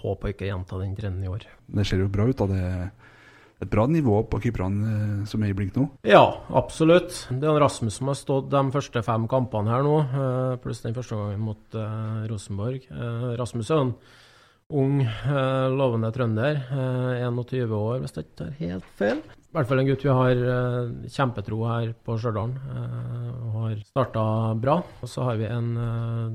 håper 0.00 0.32
ikke 0.32 0.46
å 0.46 0.50
gjenta 0.52 0.78
den 0.80 0.92
trenden 0.98 1.24
i 1.24 1.30
år. 1.32 1.46
Det 1.70 1.86
ser 1.88 2.02
jo 2.04 2.10
bra 2.12 2.26
ut. 2.28 2.36
da, 2.36 2.46
det 2.50 2.66
et 3.60 3.70
bra 3.70 3.84
nivå 3.90 4.22
på 4.30 4.40
keeperne 4.40 4.92
eh, 4.92 5.26
som 5.28 5.42
er 5.44 5.52
i 5.52 5.56
blink 5.56 5.76
nå. 5.76 5.86
Ja, 6.08 6.24
absolutt. 6.56 7.26
Det 7.28 7.48
er 7.48 7.60
Rasmus 7.60 7.98
som 8.00 8.10
har 8.10 8.18
stått 8.18 8.48
de 8.52 8.62
første 8.72 9.02
fem 9.04 9.26
kampene 9.30 9.72
her 9.74 9.84
nå, 9.86 9.98
eh, 10.06 10.54
pluss 10.62 10.80
den 10.84 10.96
første 10.96 11.18
gangen 11.18 11.44
mot 11.44 11.76
eh, 11.76 12.24
Rosenborg. 12.30 12.88
Rasmus 13.40 13.70
er 13.70 13.84
en 13.84 13.92
ung, 14.70 15.00
lovende 15.74 16.12
trønder. 16.14 16.62
eh, 16.70 17.26
21 17.26 17.76
år, 17.76 18.00
hvis 18.00 18.16
jeg 18.16 18.26
ikke 18.28 18.40
tar 18.40 18.56
helt 18.62 18.90
feil. 18.96 19.22
I 19.50 19.56
hvert 19.56 19.66
fall 19.66 19.80
en 19.82 19.88
gutt 19.88 20.04
vi 20.06 20.12
har 20.14 20.40
kjempetro 21.10 21.56
her 21.66 21.88
på 22.06 22.14
Stjørdal. 22.22 22.52
har 23.50 23.80
starta 23.82 24.22
bra. 24.54 24.76
Og 25.02 25.10
så 25.10 25.24
har 25.26 25.40
vi 25.40 25.48
en 25.50 25.72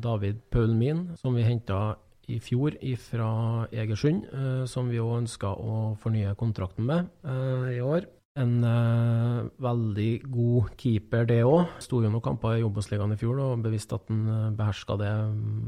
David 0.04 0.42
Paulmin 0.52 1.06
som 1.22 1.34
vi 1.40 1.46
henta 1.48 1.96
i 2.32 2.40
fjor 2.42 2.76
fra 3.02 3.30
Egersund, 3.72 4.26
eh, 4.32 4.66
som 4.70 4.90
vi 4.90 5.02
òg 5.02 5.22
ønska 5.24 5.54
å 5.54 5.96
fornye 6.02 6.36
kontrakten 6.40 6.88
med 6.88 7.10
eh, 7.24 7.78
i 7.78 7.82
år. 7.84 8.08
En 8.36 8.58
eh, 8.68 9.46
veldig 9.64 10.10
god 10.28 10.74
keeper, 10.82 11.28
det 11.30 11.40
òg. 11.48 11.78
Sto 11.84 12.02
jo 12.04 12.12
noen 12.12 12.24
kamper 12.26 12.60
i 12.60 12.66
Obos-ligaen 12.68 13.16
i 13.16 13.20
fjor 13.20 13.40
og 13.44 13.64
bevisste 13.64 14.00
at 14.00 14.12
han 14.12 14.58
beherska 14.58 14.98
det 15.00 15.14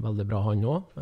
veldig 0.03 0.27
bra, 0.27 0.43
han 0.49 0.67
òg. 0.67 0.99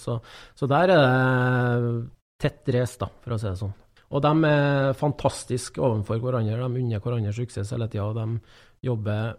så, 0.00 0.18
så 0.56 0.68
der 0.70 0.94
er 0.96 1.84
det 1.84 1.94
tett 2.42 2.74
race, 2.74 2.98
da, 3.00 3.08
for 3.22 3.36
å 3.36 3.40
si 3.40 3.48
det 3.48 3.60
sånn. 3.60 3.74
Og 4.14 4.20
de 4.22 4.50
er 4.50 4.92
fantastiske 4.98 5.80
overfor 5.80 6.20
hverandre. 6.22 6.58
De 6.60 6.82
unner 6.82 7.02
hverandre 7.02 7.32
suksess 7.34 7.72
hele 7.74 7.88
tida. 7.90 8.12
De 8.14 8.86
jobber 8.86 9.32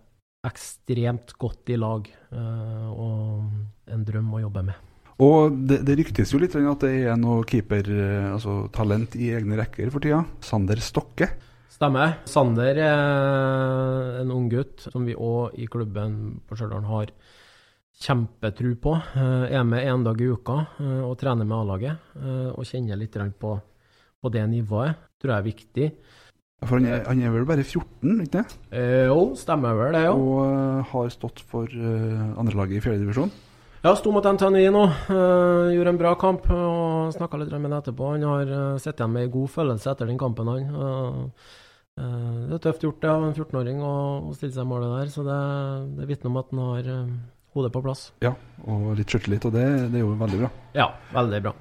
ekstremt 0.46 1.36
godt 1.40 1.72
i 1.72 1.78
lag. 1.80 2.10
og 2.36 3.94
en 3.94 4.04
drøm 4.08 4.34
å 4.36 4.44
jobbe 4.48 4.66
med. 4.72 4.95
Og 5.24 5.54
det, 5.68 5.80
det 5.88 5.96
ryktes 6.02 6.34
jo 6.34 6.40
litt 6.42 6.56
at 6.60 6.82
det 6.84 6.96
er 7.08 7.16
noe 7.20 7.46
keeper, 7.48 7.88
eh, 7.88 8.32
altså 8.34 8.66
talent 8.76 9.16
i 9.16 9.30
egne 9.36 9.56
rekker 9.62 9.92
for 9.94 10.04
tida. 10.04 10.26
Sander 10.44 10.82
Stokke. 10.84 11.30
Stemmer. 11.72 12.18
Sander 12.28 12.76
er 12.84 14.20
en 14.22 14.32
ung 14.36 14.50
gutt 14.52 14.84
som 14.92 15.08
vi 15.08 15.16
òg 15.16 15.56
i 15.60 15.68
klubben 15.72 16.42
på 16.48 16.56
Stjørdal 16.60 16.84
har 16.90 17.14
kjempetru 18.04 18.74
på. 18.84 18.98
Eh, 19.16 19.56
Er 19.56 19.64
med 19.64 19.88
én 19.88 20.04
dag 20.04 20.20
i 20.20 20.28
uka 20.28 20.58
eh, 20.84 21.00
og 21.08 21.16
trener 21.22 21.48
med 21.48 21.58
A-laget. 21.62 22.12
Og 22.56 22.68
kjenner 22.68 23.00
litt 23.00 23.16
på, 23.40 23.56
på 24.20 24.32
det 24.36 24.44
nivået. 24.52 25.00
Tror 25.22 25.32
jeg 25.32 25.40
er 25.40 25.50
viktig. 25.50 25.90
For 26.66 26.80
han 26.80 26.88
er, 26.92 27.04
han 27.08 27.22
er 27.24 27.32
vel 27.32 27.48
bare 27.48 27.64
14, 27.64 28.22
ikke 28.26 28.42
det? 28.42 28.46
Eh, 28.76 29.08
Jo, 29.08 29.32
stemmer 29.40 29.76
vel 29.80 29.96
det, 29.96 30.06
jo. 30.10 30.16
Og 30.36 30.86
har 30.92 31.12
stått 31.14 31.40
for 31.48 31.72
andrelaget 31.72 32.82
i 32.82 32.84
fjerdedivisjon. 32.84 33.32
Ja, 33.86 33.92
sto 33.94 34.10
mot 34.10 34.26
Antonino, 34.26 34.72
nå. 34.72 34.84
eh, 35.14 35.76
gjorde 35.76 35.92
en 35.92 35.98
bra 36.00 36.16
kamp 36.18 36.48
og 36.50 37.12
snakka 37.14 37.38
litt 37.38 37.52
med 37.54 37.68
ham 37.68 37.76
etterpå. 37.78 38.08
Han 38.16 38.24
har 38.26 38.50
uh, 38.50 38.80
sittet 38.82 39.04
igjen 39.04 39.12
med 39.14 39.28
en 39.28 39.34
god 39.36 39.52
følelse 39.54 39.92
etter 39.92 40.10
den 40.10 40.18
kampen, 40.18 40.50
han. 40.50 40.72
Uh, 40.74 41.52
eh, 42.02 42.40
det 42.48 42.58
er 42.58 42.64
tøft 42.64 42.82
gjort 42.82 42.98
det 43.04 43.12
av 43.12 43.28
en 43.28 43.36
14-åring 43.36 43.84
å, 43.86 43.94
å 44.26 44.34
stille 44.34 44.56
seg 44.58 44.66
målet 44.66 44.90
der, 44.90 45.14
så 45.14 45.28
det, 45.28 45.38
det 46.00 46.10
vitner 46.10 46.34
om 46.34 46.42
at 46.42 46.50
han 46.50 46.64
har 46.64 46.92
eh, 46.96 47.14
hodet 47.54 47.74
på 47.76 47.86
plass. 47.86 48.08
Ja, 48.26 48.34
og 48.66 48.90
litt 48.98 49.14
sjøltillit, 49.14 49.46
og 49.46 49.54
det, 49.54 49.68
det 49.94 50.02
er 50.02 50.08
jo 50.08 50.18
veldig 50.18 50.42
bra. 50.42 50.50
Ja, 50.82 50.90
veldig 51.14 51.46
bra. 51.46 51.54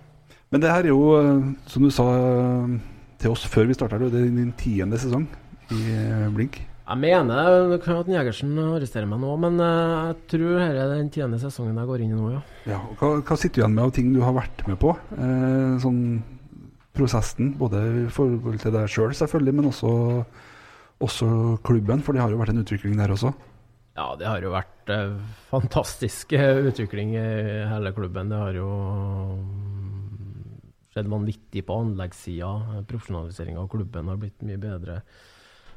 Men 0.49 0.65
det 0.65 0.73
her 0.73 0.89
er 0.89 0.95
jo, 0.95 1.03
eh, 1.21 1.47
som 1.77 1.85
du 1.85 1.93
sa 1.93 2.09
eh, 2.23 2.79
til 3.21 3.37
oss 3.37 3.45
før 3.53 3.69
vi 3.69 3.77
starta, 3.77 4.01
det 4.01 4.25
er 4.25 4.33
din 4.33 4.57
tiende 4.65 4.97
sesong 4.97 5.29
i 5.77 5.83
eh, 5.93 6.31
Blink. 6.33 6.63
Jeg 6.85 7.01
mener 7.01 7.71
det 7.71 7.79
kan 7.81 8.03
at 8.03 8.09
Jegersen 8.13 8.59
arresterer 8.61 9.09
meg 9.09 9.23
nå, 9.23 9.31
men 9.41 9.57
eh, 9.65 9.93
jeg 10.11 10.17
tror 10.35 10.59
dette 10.61 10.83
er 10.83 10.91
den 10.93 11.09
tiende 11.13 11.39
sesongen 11.41 11.79
jeg 11.81 11.89
går 11.89 12.05
inn 12.05 12.13
i 12.13 12.19
nå, 12.19 12.27
ja. 12.35 12.43
Ja, 12.75 12.81
hva, 13.01 13.15
hva 13.25 13.39
sitter 13.41 13.57
du 13.57 13.63
igjen 13.63 13.77
med 13.79 13.87
av 13.87 13.95
ting 13.97 14.11
du 14.13 14.21
har 14.21 14.37
vært 14.37 14.67
med 14.69 14.77
på? 14.83 14.93
Eh, 15.17 15.79
sånn 15.81 16.03
prosessen, 16.95 17.55
både 17.59 17.81
i 18.05 18.05
forhold 18.13 18.61
til 18.61 18.77
deg 18.77 18.85
sjøl, 18.85 19.09
selv, 19.09 19.23
selvfølgelig, 19.25 19.57
men 19.57 19.71
også, 19.71 19.95
også 21.09 21.29
klubben, 21.67 22.05
for 22.05 22.15
det 22.15 22.23
har 22.23 22.35
jo 22.35 22.39
vært 22.43 22.53
en 22.53 22.63
utvikling 22.63 23.01
der 23.01 23.17
også. 23.17 23.33
Ja, 23.95 24.11
det 24.19 24.27
har 24.29 24.45
jo 24.45 24.53
vært 24.53 24.91
eh, 24.93 25.17
fantastisk 25.53 26.37
eh, 26.37 26.67
utvikling 26.69 27.15
i 27.17 27.27
hele 27.71 27.95
klubben. 27.95 28.29
Det 28.29 28.41
har 28.41 28.57
jo 28.59 28.69
mm, 29.39 30.59
skjedd 30.93 31.11
vanvittig 31.13 31.63
på 31.65 31.77
anleggssida. 31.81 32.83
Profesjonaliseringa 32.91 33.63
av 33.63 33.71
klubben 33.71 34.11
har 34.11 34.19
blitt 34.21 34.43
mye 34.45 34.61
bedre. 34.61 35.01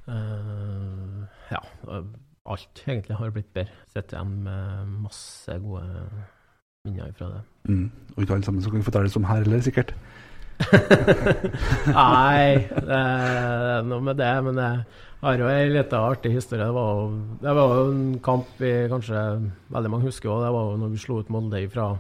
Eh, 0.08 1.24
ja, 1.52 1.62
eh, 1.92 2.04
alt 2.48 2.84
egentlig 2.88 3.18
har 3.20 3.34
blitt 3.36 3.52
bedre. 3.56 3.76
Sitter 3.92 4.18
igjen 4.18 4.36
med 4.46 4.94
masse 5.04 5.60
gode 5.64 5.84
minner 6.88 7.12
fra 7.18 7.34
det. 7.34 7.44
Mm. 7.68 7.90
Og 8.16 8.24
ikke 8.24 8.38
alle 8.38 8.48
sammen 8.48 8.64
som 8.64 8.76
kan 8.76 8.88
fortelle 8.88 9.10
det 9.10 9.16
som 9.18 9.28
her 9.28 9.44
heller, 9.44 9.64
sikkert. 9.66 9.94
Nei, 11.94 12.66
det 12.74 12.98
er 12.98 13.84
noe 13.86 14.02
med 14.02 14.18
det. 14.18 14.32
Men 14.48 14.62
jeg 14.64 14.86
har 15.22 15.42
jo 15.44 15.50
ei 15.52 15.68
lita 15.74 16.02
artig 16.08 16.34
historie. 16.38 16.64
Det 16.64 16.78
var, 16.78 17.02
jo, 17.02 17.38
det 17.44 17.56
var 17.60 17.76
jo 17.76 17.88
en 17.92 18.06
kamp 18.24 18.62
vi 18.62 18.74
kanskje 18.92 19.26
veldig 19.76 19.94
mange 19.94 20.10
husker 20.10 20.32
òg. 20.32 20.46
Det 20.46 20.54
var 20.56 20.72
jo 20.72 20.80
når 20.84 20.94
vi 20.96 21.04
slo 21.04 21.20
ut 21.22 21.34
Molde 21.34 21.62
ifra, 21.68 21.92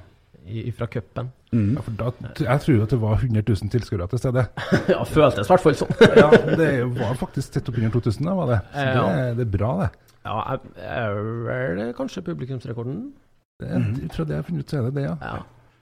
i- 0.47 0.63
ifra 0.71 0.87
cupen. 0.87 1.29
Mm. 1.53 1.73
Ja, 1.77 1.81
for 1.85 1.91
da, 1.99 2.11
jeg 2.43 2.61
tror 2.63 2.75
jo 2.75 2.83
at 2.83 2.89
det 2.95 2.99
var 3.01 3.15
100 3.21 3.43
000 3.47 3.69
tilskuere 3.71 4.07
til 4.11 4.19
stede. 4.19 4.43
ja, 4.93 5.03
føltes 5.07 5.47
i 5.47 5.51
hvert 5.53 5.63
fall 5.63 5.77
sånn. 5.79 5.93
Ja, 6.21 6.29
Det 6.59 6.71
var 6.97 7.13
faktisk 7.19 7.53
tett 7.55 7.69
oppunder 7.71 7.93
2000, 7.93 8.25
da, 8.27 8.33
var 8.39 8.51
det. 8.53 8.59
Så 8.73 8.85
det, 8.87 8.95
Ja. 8.97 9.33
det 9.39 9.45
er 9.47 9.51
bra, 9.57 9.71
det. 9.83 9.89
Ja, 10.27 10.57
er 10.83 11.21
vel 11.47 11.93
kanskje 11.95 12.23
publikumsrekorden? 12.27 13.13
det 13.63 13.69
ut 14.05 14.13
fra 14.13 14.23
det 14.27 14.35
jeg 14.35 14.43
har 14.43 14.45
funnet 14.51 14.65
ut, 14.67 14.69
så 14.69 14.77
er 14.77 14.83
det 14.89 14.93
det, 14.99 15.03
ja. 15.07 15.15
Ja. 15.21 15.37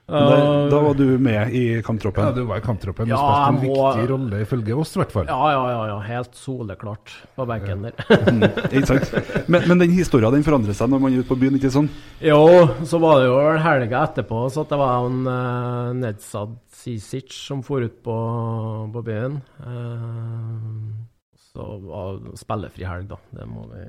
Da, 0.05 0.67
da 0.69 0.79
var 0.85 0.93
du 0.93 1.17
med 1.17 1.49
i 1.57 1.81
kamptroppen. 1.81 2.27
Ja, 2.27 2.31
Du 2.35 2.43
var 2.45 2.59
i 2.59 2.61
kamptroppen 2.61 3.07
Du 3.07 3.13
Ja, 3.15 3.17
spilte 3.17 3.47
en 3.49 3.55
må- 3.57 3.87
viktig 3.95 4.09
rolle 4.11 4.41
ifølge 4.43 4.75
oss, 4.77 4.91
i 4.93 4.99
hvert 5.01 5.11
fall. 5.15 5.25
Ja, 5.25 5.47
ja, 5.55 5.63
ja, 5.71 5.79
ja. 5.89 5.95
Helt 6.05 6.35
soleklart 6.37 7.15
på 7.35 7.47
benken 7.49 7.87
der. 7.87 7.95
Mm, 8.29 8.43
ikke 8.69 8.85
sant? 8.91 9.47
Men, 9.49 9.65
men 9.71 9.81
den 9.81 9.95
historien 9.97 10.31
den 10.35 10.45
forandrer 10.45 10.77
seg 10.77 10.91
når 10.93 11.01
man 11.07 11.15
er 11.15 11.23
ute 11.23 11.31
på 11.31 11.39
byen, 11.41 11.57
ikke 11.57 11.73
sånn? 11.73 11.89
Jo, 12.21 12.37
så 12.85 13.01
var 13.01 13.23
det 13.23 13.31
jo 13.31 13.39
helga 13.65 14.03
etterpå 14.11 14.43
så 14.53 14.61
at 14.67 14.75
det 14.75 14.79
var 14.83 15.07
en 15.09 15.25
uh, 15.25 15.89
Nedsad 15.97 16.53
Sisic 16.75 17.33
som 17.33 17.65
for 17.65 17.81
ut 17.81 17.97
på, 18.05 18.19
på 18.93 19.05
byen. 19.09 19.41
Uh, 19.65 20.93
så 21.49 21.65
var 21.81 22.17
uh, 22.21 22.31
spillefri 22.37 22.85
helg, 22.85 23.09
da. 23.09 23.17
Det 23.41 23.45
må 23.49 23.65
vi 23.73 23.83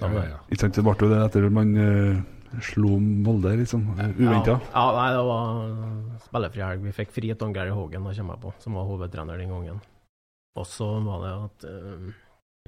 ta 0.00 0.08
med. 0.10 0.22
ja, 0.24 0.28
ja. 0.34 0.38
Ikke 0.50 0.64
sant? 0.66 0.74
Det 0.78 0.84
ble 0.86 0.94
jo 1.06 1.10
det 1.12 1.22
etter 1.26 1.46
at 1.48 1.54
man 1.54 1.74
eh, 1.78 2.22
slo 2.60 2.98
Molde, 2.98 3.54
liksom. 3.62 3.86
Uventa. 3.96 4.58
Ja, 4.58 4.82
ja, 4.82 4.90
nei, 4.96 5.08
det 5.14 5.22
var 5.28 6.20
spillefri 6.26 6.64
helg. 6.64 6.84
Vi 6.88 6.96
fikk 6.96 7.14
fri 7.14 7.32
til 7.32 7.54
Gary 7.54 7.72
Hogan, 7.74 8.04
da 8.04 8.12
kommer 8.16 8.36
jeg 8.36 8.44
på, 8.44 8.52
som 8.64 8.76
var 8.78 8.90
hovedtrener 8.90 9.40
den 9.40 9.54
gangen. 9.54 9.80
Og 10.60 10.68
så 10.68 10.88
var 11.06 11.24
det 11.24 11.32
at 11.32 11.66
uh, 11.70 12.10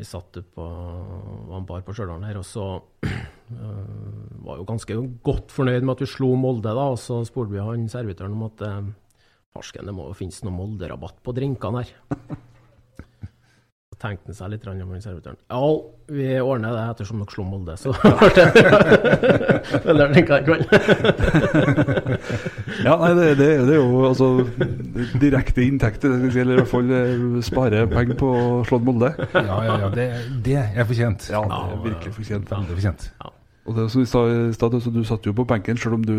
vi 0.00 0.06
satt 0.08 0.40
opp 0.40 0.54
på 0.56 0.64
var 0.64 1.58
en 1.58 1.68
bar 1.68 1.84
på 1.84 1.94
Stjørdal 1.94 2.24
her, 2.24 2.40
og 2.40 2.46
så 2.48 2.66
uh, 2.80 3.12
var 4.46 4.60
jo 4.60 4.68
ganske 4.68 4.96
godt 5.26 5.52
fornøyd 5.54 5.84
med 5.84 5.96
at 5.96 6.04
vi 6.06 6.10
slo 6.14 6.32
Molde, 6.40 6.72
da. 6.72 6.88
Og 6.94 7.00
så 7.00 7.20
spurte 7.28 7.52
vi 7.52 7.64
han 7.64 7.88
servitøren 7.92 8.36
om 8.38 8.48
at 8.48 8.64
uh, 8.64 8.80
farsken, 9.54 9.86
det 9.86 9.94
må 9.96 10.08
jo 10.08 10.18
finnes 10.18 10.40
noe 10.46 10.56
Molde-rabatt 10.56 11.20
på 11.24 11.36
drinkene 11.36 11.84
her. 11.84 11.94
Så 14.04 14.10
tenkte 14.10 14.28
han 14.28 14.36
seg 14.36 14.50
litt 14.52 14.66
om 14.68 14.90
den 14.92 15.00
servitøren. 15.00 15.38
Ja, 15.48 15.68
vi 16.12 16.24
ordner 16.36 16.74
det 16.76 16.80
ettersom 16.92 17.22
dere 17.22 17.32
slo 17.32 17.44
Molde, 17.48 17.72
så 17.80 17.94
Eller 19.88 20.10
den 20.12 20.26
kan 20.28 20.44
Ja, 22.84 22.98
nei, 23.00 23.14
det, 23.16 23.28
det, 23.38 23.46
det 23.64 23.72
er 23.72 23.78
jo 23.78 24.02
altså 24.04 24.28
direkte 25.22 25.64
inntekter, 25.64 26.18
det 26.20 26.34
skal 26.34 26.42
eller 26.42 26.52
i 26.52 26.60
hvert 26.60 26.72
fall 26.74 26.92
eh, 26.92 27.38
spare 27.46 27.86
penger 27.88 28.18
på 28.20 28.28
å 28.28 28.42
slå 28.68 28.76
Molde. 28.84 29.14
Ja, 29.32 29.40
ja, 29.40 29.78
ja. 29.86 29.88
Det, 29.94 30.04
det 30.44 30.58
er 30.60 30.84
fortjent. 30.90 31.24
Ja, 31.32 31.40
det 31.48 31.60
er 31.62 31.80
virkelig 31.86 32.12
fortjent. 32.18 32.52
Veldig 32.52 32.76
fortjent. 32.76 33.06
Og 33.64 33.78
det 33.78 33.86
som 33.94 34.02
vi 34.02 34.10
sa 34.10 34.26
i 34.28 34.34
stad, 34.52 34.76
altså, 34.76 34.92
du 34.92 35.00
satt 35.08 35.24
jo 35.24 35.32
på 35.38 35.46
benken, 35.48 35.80
selv 35.80 35.96
om 35.96 36.04
du 36.04 36.12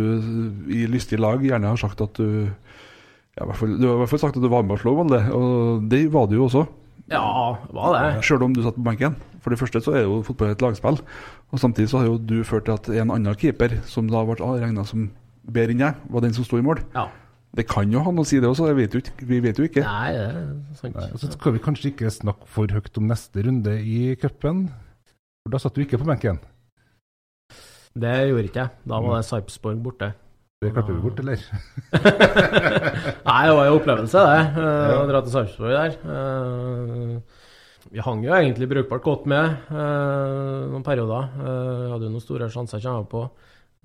i 0.73 0.87
lystig 0.89 1.21
lag 1.21 1.45
gjerne 1.45 1.69
har 1.69 1.77
sagt 1.83 2.01
at 2.01 2.17
du 2.17 2.25
ja, 2.49 3.43
i 3.43 3.45
hvert 3.45 3.59
fall, 3.61 3.77
Du 3.77 3.85
har 3.85 3.93
i 3.93 4.01
hvert 4.01 4.13
fall 4.15 4.23
sagt 4.25 4.41
at 4.41 4.41
du 4.41 4.49
var 4.49 4.65
med 4.65 4.79
å 4.79 4.81
slå 4.81 4.95
Molde, 4.97 5.21
og 5.37 5.85
det 5.91 6.01
var 6.09 6.25
du 6.31 6.39
jo 6.39 6.47
også. 6.49 6.65
Ja, 7.11 7.57
var 7.75 7.93
det. 7.93 8.23
Selv 8.25 8.45
om 8.47 8.53
du 8.55 8.63
satt 8.65 8.77
på 8.77 8.85
benken. 8.85 9.17
For 9.43 9.53
det 9.53 9.59
første 9.61 9.81
så 9.85 9.93
er 9.93 10.07
jo 10.07 10.23
fotball 10.25 10.55
et 10.55 10.63
lagspill, 10.63 10.97
og 11.53 11.61
samtidig 11.61 11.91
så 11.91 12.01
har 12.01 12.07
jo 12.09 12.17
du 12.17 12.39
ført 12.47 12.65
til 12.65 12.73
at 12.73 12.89
en 13.03 13.13
annen 13.13 13.37
keeper, 13.37 13.77
som 13.85 14.07
da 14.09 14.23
ble 14.25 14.39
regna 14.41 14.85
som 14.89 15.11
bedre 15.45 15.75
enn 15.75 15.83
deg, 15.83 15.99
var 16.09 16.25
den 16.25 16.33
som 16.33 16.47
sto 16.47 16.57
i 16.57 16.65
mål. 16.65 16.81
Ja. 16.95 17.05
Det 17.55 17.67
kan 17.69 17.91
jo 17.93 18.01
han 18.03 18.17
å 18.19 18.25
si 18.27 18.41
det 18.41 18.49
også, 18.49 18.65
det 18.67 18.75
vet 18.79 18.97
jo 18.97 19.03
ikke, 19.03 19.13
vi 19.29 19.37
vet 19.43 19.61
jo 19.61 19.67
ikke. 19.67 19.85
Nei, 19.85 20.09
det 20.17 20.23
er 20.25 20.79
sant. 20.79 20.97
Nei, 20.97 21.05
så 21.21 21.29
skal 21.31 21.55
vi 21.55 21.61
kanskje 21.63 21.91
ikke 21.93 22.11
snakke 22.11 22.49
for 22.51 22.73
høyt 22.73 22.99
om 22.99 23.07
neste 23.07 23.45
runde 23.45 23.77
i 23.79 23.99
cupen. 24.19 24.65
For 25.45 25.53
da 25.53 25.61
satt 25.61 25.77
du 25.77 25.85
ikke 25.85 26.01
på 26.01 26.09
benken. 26.09 26.41
Det 27.95 28.15
gjorde 28.27 28.49
ikke 28.49 28.65
jeg. 28.65 28.73
Da 28.91 28.99
var 29.05 29.21
det 29.21 29.27
Sarpsborg 29.29 29.79
borte. 29.85 30.09
Det 30.63 30.71
klarte 30.73 30.93
vi 30.95 31.01
bort, 31.03 31.19
eller? 31.19 31.41
Nei, 33.27 33.41
det 33.45 33.55
var 33.57 33.65
jo 33.67 33.75
opplevelse, 33.79 34.21
det. 34.23 34.43
eh, 34.63 34.93
Å 35.01 35.07
dra 35.09 35.19
til 35.25 35.33
Sarpsborg 35.33 35.75
der. 35.75 35.97
Eh, 36.15 37.41
Vi 37.91 38.01
hang 38.01 38.23
jo 38.25 38.31
egentlig 38.33 38.67
brukbart 38.71 39.03
godt 39.05 39.27
med 39.29 39.45
eh, 39.69 40.61
noen 40.71 40.85
perioder. 40.87 41.27
Eh, 41.35 41.73
Vi 41.83 41.91
hadde 41.91 42.07
jo 42.07 42.13
noen 42.15 42.23
store 42.23 42.47
sjanser, 42.53 42.81
kommer 42.81 43.03
jeg 43.03 43.11
på. 43.11 43.25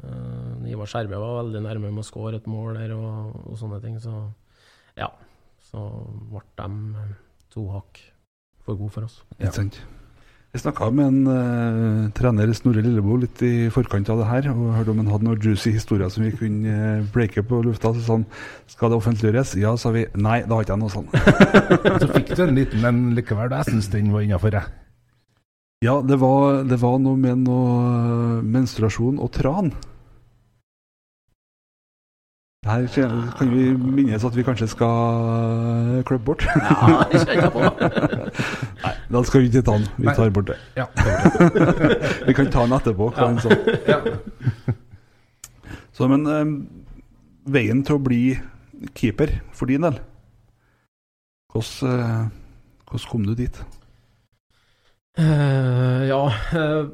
Eh, 0.07 0.71
Ivar 0.73 0.89
Skjerve 0.89 1.21
var 1.21 1.41
veldig 1.43 1.65
nærme 1.67 1.91
med 1.91 2.05
å 2.05 2.09
skåre 2.09 2.39
et 2.41 2.47
mål 2.49 2.79
der 2.81 2.95
og, 2.97 3.35
og 3.51 3.59
sånne 3.61 3.83
ting. 3.85 3.99
Så 4.01 4.15
ja, 4.97 5.11
så 5.73 5.85
ble 6.31 6.45
de 6.63 6.71
to 7.53 7.67
hakk 7.75 7.99
for 8.65 8.79
gode 8.79 8.95
for 8.95 9.11
oss. 9.11 9.21
Ja. 9.37 9.51
Jeg 10.51 10.65
snakka 10.65 10.89
med 10.91 11.07
en 11.07 11.19
uh, 11.31 12.07
trener, 12.11 12.51
Snorre 12.59 12.83
Lillebo, 12.83 13.15
litt 13.23 13.39
i 13.47 13.69
forkant 13.71 14.09
av 14.11 14.19
det 14.19 14.27
her, 14.27 14.49
og 14.51 14.73
hørte 14.75 14.91
om 14.91 14.99
han 14.99 15.11
hadde 15.13 15.29
noen 15.29 15.45
juicy 15.45 15.71
historier 15.77 16.11
som 16.11 16.25
vi 16.27 16.33
kunne 16.35 16.73
uh, 16.75 17.05
breake 17.15 17.45
på 17.47 17.61
lufta. 17.63 17.93
Så 17.95 18.03
sa 18.03 18.17
han 18.17 18.25
skal 18.67 18.91
det 18.91 18.99
offentliggjøres? 18.99 19.55
Ja, 19.63 19.77
sa 19.79 19.93
vi. 19.95 20.09
Nei, 20.19 20.41
da 20.43 20.59
har 20.59 20.67
ikke 20.67 20.75
jeg 20.75 20.83
noe 20.83 20.91
sånn. 20.91 21.07
Så 22.03 22.11
fikk 22.17 22.35
du 22.35 22.43
en 22.49 22.59
liten 22.59 22.89
en 22.91 22.99
likevel. 23.15 23.55
Jeg 23.61 23.77
syns 23.77 23.93
den 23.95 24.11
var 24.11 24.27
innafor, 24.27 24.59
jeg. 24.59 24.75
Ja, 25.87 26.01
det 26.03 26.19
var, 26.21 26.65
det 26.67 26.77
var 26.83 26.99
noe 27.01 27.17
med 27.17 27.47
noe 27.47 27.71
eh, 27.87 28.43
menstruasjon 28.45 29.23
og 29.23 29.31
tran. 29.33 29.71
Her 32.71 32.87
kan 33.39 33.51
vi 33.51 33.65
minnes 33.75 34.25
at 34.25 34.37
vi 34.37 34.45
kanskje 34.47 34.69
skal 34.71 36.03
klubbe 36.07 36.25
bort. 36.25 36.45
Ja, 36.47 37.05
det 37.11 37.23
kjenner 37.25 37.51
på. 37.51 37.65
Nei, 38.85 38.93
da 39.11 39.23
skal 39.27 39.43
vi 39.43 39.51
ikke 39.51 39.65
ta 39.67 39.75
den. 39.79 39.89
Vi 39.99 40.15
tar 40.15 40.31
bort 40.31 40.53
det. 40.53 40.59
Ja. 40.79 40.87
Vi 42.29 42.37
kan 42.37 42.51
ta 42.53 42.63
den 42.67 42.77
etterpå. 42.77 43.11
hva 43.17 43.27
han 43.27 43.41
sa. 43.43 43.51
Så, 45.93 46.07
men 46.09 46.27
um, 46.27 46.55
veien 47.51 47.83
til 47.85 47.99
å 47.99 48.05
bli 48.05 48.23
keeper 48.97 49.35
for 49.53 49.69
din 49.69 49.85
del, 49.85 49.99
hvordan, 51.53 51.91
uh, 51.91 52.87
hvordan 52.89 53.11
kom 53.11 53.27
du 53.27 53.35
dit? 53.37 53.59
Uh, 55.19 56.07
ja 56.07 56.21
eh, 56.55 56.87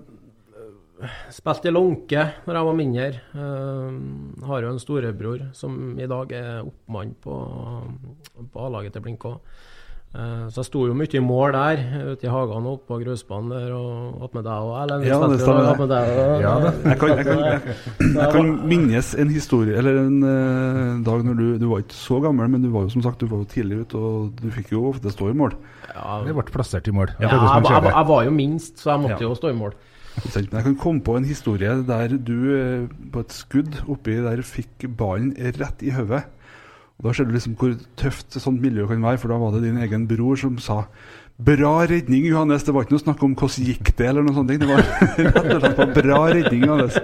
Spilte 1.34 1.68
i 1.68 1.74
Lånke 1.76 2.22
når 2.46 2.56
jeg 2.56 2.66
var 2.70 2.76
mindre. 2.78 3.08
Uh, 3.36 4.46
har 4.48 4.64
jo 4.64 4.70
en 4.74 4.80
storebror 4.82 5.42
som 5.56 5.96
i 6.00 6.06
dag 6.08 6.32
er 6.32 6.62
oppmann 6.64 7.14
på, 7.22 7.34
på 8.52 8.66
A-laget 8.68 8.94
til 8.96 9.04
Blink 9.04 9.20
K. 9.20 9.34
Uh, 10.16 10.46
så 10.48 10.62
jeg 10.62 10.68
sto 10.70 10.86
jo 10.88 10.94
mye 10.96 11.12
i 11.18 11.20
mål 11.20 11.52
der, 11.52 11.80
ute 12.14 12.24
i 12.24 12.30
hagene 12.32 12.70
og 12.72 12.86
på 12.88 12.96
grusbanen 13.02 13.50
der, 13.52 13.74
og 13.76 14.22
opp 14.24 14.36
med 14.38 14.46
deg 14.46 14.68
og 14.70 14.76
Erlend. 14.80 15.04
Ja, 15.04 15.18
det 15.28 15.40
stemmer. 15.42 15.66
og- 15.74 15.90
Ja, 16.40 16.54
det. 16.62 16.70
Jeg 16.86 16.98
kan, 17.02 17.10
jeg 17.12 17.26
kan, 17.26 17.42
jeg, 17.44 17.76
jeg 18.14 18.30
kan 18.32 18.48
minnes 18.70 19.10
en 19.20 19.28
historie, 19.34 19.76
eller 19.76 19.98
en 20.06 20.22
uh, 20.24 21.02
dag 21.04 21.26
når 21.26 21.36
du 21.42 21.46
Du 21.60 21.66
var 21.74 21.82
ikke 21.84 21.98
så 21.98 22.22
gammel, 22.24 22.48
men 22.48 22.62
du 22.64 22.70
var 22.72 22.86
jo 22.86 22.94
som 22.94 23.04
sagt 23.04 23.20
du 23.20 23.26
var 23.28 23.42
jo 23.44 23.50
tidlig 23.52 23.82
ute, 23.84 23.98
og 24.00 24.32
du 24.40 24.48
fikk 24.54 24.72
jo 24.72 24.86
ofte 24.94 25.12
stå 25.12 25.28
i 25.28 25.36
mål. 25.36 25.52
Ja, 25.92 26.22
Det 26.24 26.32
ble 26.38 26.46
plassert 26.56 26.88
i 26.88 26.96
mål. 26.96 27.12
ja, 27.20 27.28
Akkurat 27.28 27.68
jeg, 27.68 27.82
jeg, 27.84 27.92
jeg 27.92 28.08
var 28.14 28.24
jo 28.24 28.30
minst, 28.38 28.78
så 28.80 28.94
jeg 28.94 29.04
måtte 29.04 29.20
Ja. 29.20 29.28
jo 29.28 29.34
stå 29.36 29.52
i 29.52 29.58
mål. 29.60 29.76
Men 30.16 30.58
jeg 30.58 30.64
kan 30.64 30.76
komme 30.80 31.02
på 31.04 31.16
en 31.18 31.26
historie 31.28 31.74
der 31.86 32.08
du 32.16 32.56
eh, 32.56 32.86
på 33.12 33.20
et 33.20 33.32
skudd 33.36 33.82
oppi 33.84 34.14
der 34.24 34.40
fikk 34.46 34.86
ballen 34.96 35.34
rett 35.36 35.82
i 35.84 35.90
hodet. 35.92 36.22
Og 36.96 37.04
Da 37.04 37.12
ser 37.12 37.24
du 37.28 37.32
liksom 37.34 37.56
hvor 37.60 37.74
tøft 38.00 38.36
et 38.36 38.42
sånt 38.42 38.62
miljø 38.62 38.86
kan 38.88 39.02
være, 39.04 39.18
for 39.20 39.28
da 39.32 39.36
var 39.40 39.50
det 39.52 39.64
din 39.66 39.82
egen 39.84 40.08
bror 40.08 40.36
som 40.40 40.58
sa 40.62 40.84
Bra 41.36 41.84
redning, 41.84 42.24
Johannes. 42.30 42.64
Det 42.64 42.72
var 42.72 42.82
ikke 42.86 42.94
noe 42.94 43.02
snakk 43.02 43.20
om 43.26 43.34
hvordan 43.36 43.66
gikk 43.68 43.90
det, 43.98 44.06
eller 44.08 44.24
noe 44.24 44.32
sånt. 44.32 44.48
Det 44.48 44.64
var 44.70 44.80
rett 45.20 45.36
og 45.36 45.60
slett 45.60 45.76
bare 45.76 45.92
bra 45.92 46.32
redning, 46.32 46.64
Johannes. 46.64 46.96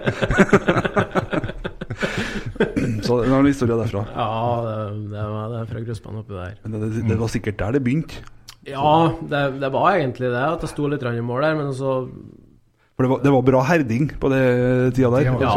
Så 3.05 3.21
det 3.21 3.29
var 3.29 3.43
en 3.43 3.51
historie 3.51 3.77
derfra. 3.77 4.07
Ja, 4.15 4.63
det, 4.65 4.77
det 5.13 5.25
var 5.35 5.53
det 5.53 5.61
fra 5.69 5.83
grusbanen 5.85 6.23
oppi 6.23 6.33
der. 6.39 6.55
Men 6.65 6.81
det, 6.81 7.05
det 7.11 7.17
var 7.21 7.29
sikkert 7.35 7.61
der 7.61 7.71
det 7.77 7.83
begynte. 7.85 8.15
Ja, 8.65 9.13
det, 9.21 9.61
det 9.61 9.69
var 9.75 9.99
egentlig 9.99 10.31
det, 10.33 10.41
at 10.47 10.65
jeg 10.65 10.73
sto 10.73 10.89
litt 10.89 11.05
i 11.05 11.21
mål 11.21 11.45
der, 11.45 11.53
men 11.59 11.69
så 11.77 12.07
For 13.03 13.09
det 13.09 13.15
var, 13.17 13.23
det 13.25 13.31
var 13.35 13.43
bra 13.43 13.63
herding 13.67 14.05
på 14.23 14.29
det 14.31 14.43
tida 14.95 15.09
der. 15.11 15.25
Ja, 15.27 15.33
ja, 15.35 15.49
ja. 15.51 15.57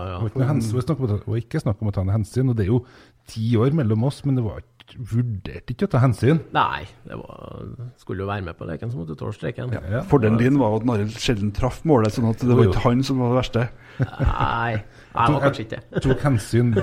Det 0.00 0.06
ja. 0.08 0.20
var 0.22 0.30
ikke 0.30 0.96
noe 0.96 1.10
det 1.12 1.18
var 1.26 1.42
ikke 1.42 1.60
snakk 1.60 1.82
om 1.84 1.90
å 1.90 1.92
ta 1.92 2.06
noe 2.06 2.16
hensyn, 2.16 2.48
og 2.48 2.56
det 2.56 2.64
er 2.64 2.70
jo 2.70 2.80
ti 3.28 3.50
år 3.60 3.76
mellom 3.76 4.06
oss, 4.08 4.22
men 4.24 4.38
det 4.38 4.46
var 4.46 4.64
vurderte 5.10 5.74
ikke 5.74 5.88
å 5.88 5.92
ta 5.92 6.00
hensyn. 6.00 6.38
Nei, 6.54 6.86
det 7.04 7.18
var, 7.18 7.66
skulle 8.00 8.22
jo 8.22 8.30
være 8.30 8.46
med 8.46 8.56
på 8.56 8.68
leken, 8.70 8.88
så 8.88 8.96
måtte 8.96 9.12
du 9.12 9.20
tåle 9.20 9.36
streken. 9.36 9.74
Ja. 9.76 10.00
Fordelen 10.08 10.38
din 10.40 10.56
var 10.62 10.78
at 10.78 10.88
Arild 10.94 11.20
sjelden 11.20 11.52
traff 11.52 11.82
målet, 11.84 12.16
sånn 12.16 12.30
at 12.30 12.40
det 12.40 12.54
var 12.54 12.70
ikke 12.70 12.84
han 12.86 13.04
som 13.04 13.20
var 13.20 13.34
det 13.34 13.40
verste. 13.42 13.66
Nei, 13.98 14.72
jeg 14.78 15.36
var 15.36 15.44
kanskje 15.44 15.66
ikke 15.66 15.82
det. 15.82 16.04
Tok 16.06 16.26
hensyn. 16.30 16.72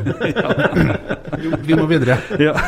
Jo, 1.43 1.57
Vi 1.65 1.73
må 1.79 1.87
videre. 1.89 2.19
Ja. 2.37 2.53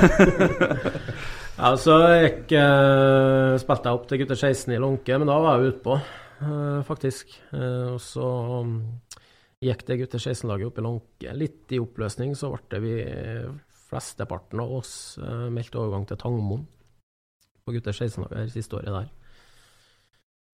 Ja, 1.55 1.69
så 1.79 1.93
gikk, 2.19 2.49
eh, 2.51 3.53
spilte 3.61 3.87
jeg 3.87 3.95
opp 3.95 4.09
til 4.09 4.19
gutter 4.19 4.35
16 4.35 4.73
i 4.75 4.79
Lånke, 4.83 5.15
men 5.15 5.29
da 5.29 5.37
var 5.39 5.61
jeg 5.61 5.71
utpå, 5.71 5.95
faktisk. 6.87 7.31
Eh, 7.55 7.93
og 7.93 8.01
så 8.03 8.25
mm, 8.65 8.75
gikk 9.65 9.85
det 9.87 9.99
gutter 10.01 10.21
16-laget 10.21 10.69
opp 10.69 10.81
i 10.81 10.85
Lånke. 10.85 11.37
Litt 11.37 11.75
i 11.75 11.81
oppløsning 11.81 12.35
så 12.37 12.51
ble 12.55 12.81
vi 12.83 12.95
flesteparten 13.89 14.61
av 14.63 14.73
oss 14.79 14.95
eh, 15.21 15.47
meldt 15.53 15.77
overgang 15.77 16.07
til 16.09 16.19
Tangmoen 16.21 16.65
på 17.65 17.73
gutter 17.73 17.95
16-laget 17.95 18.43
her 18.43 18.51
siste 18.53 18.77
året 18.77 18.93
der. 18.93 19.11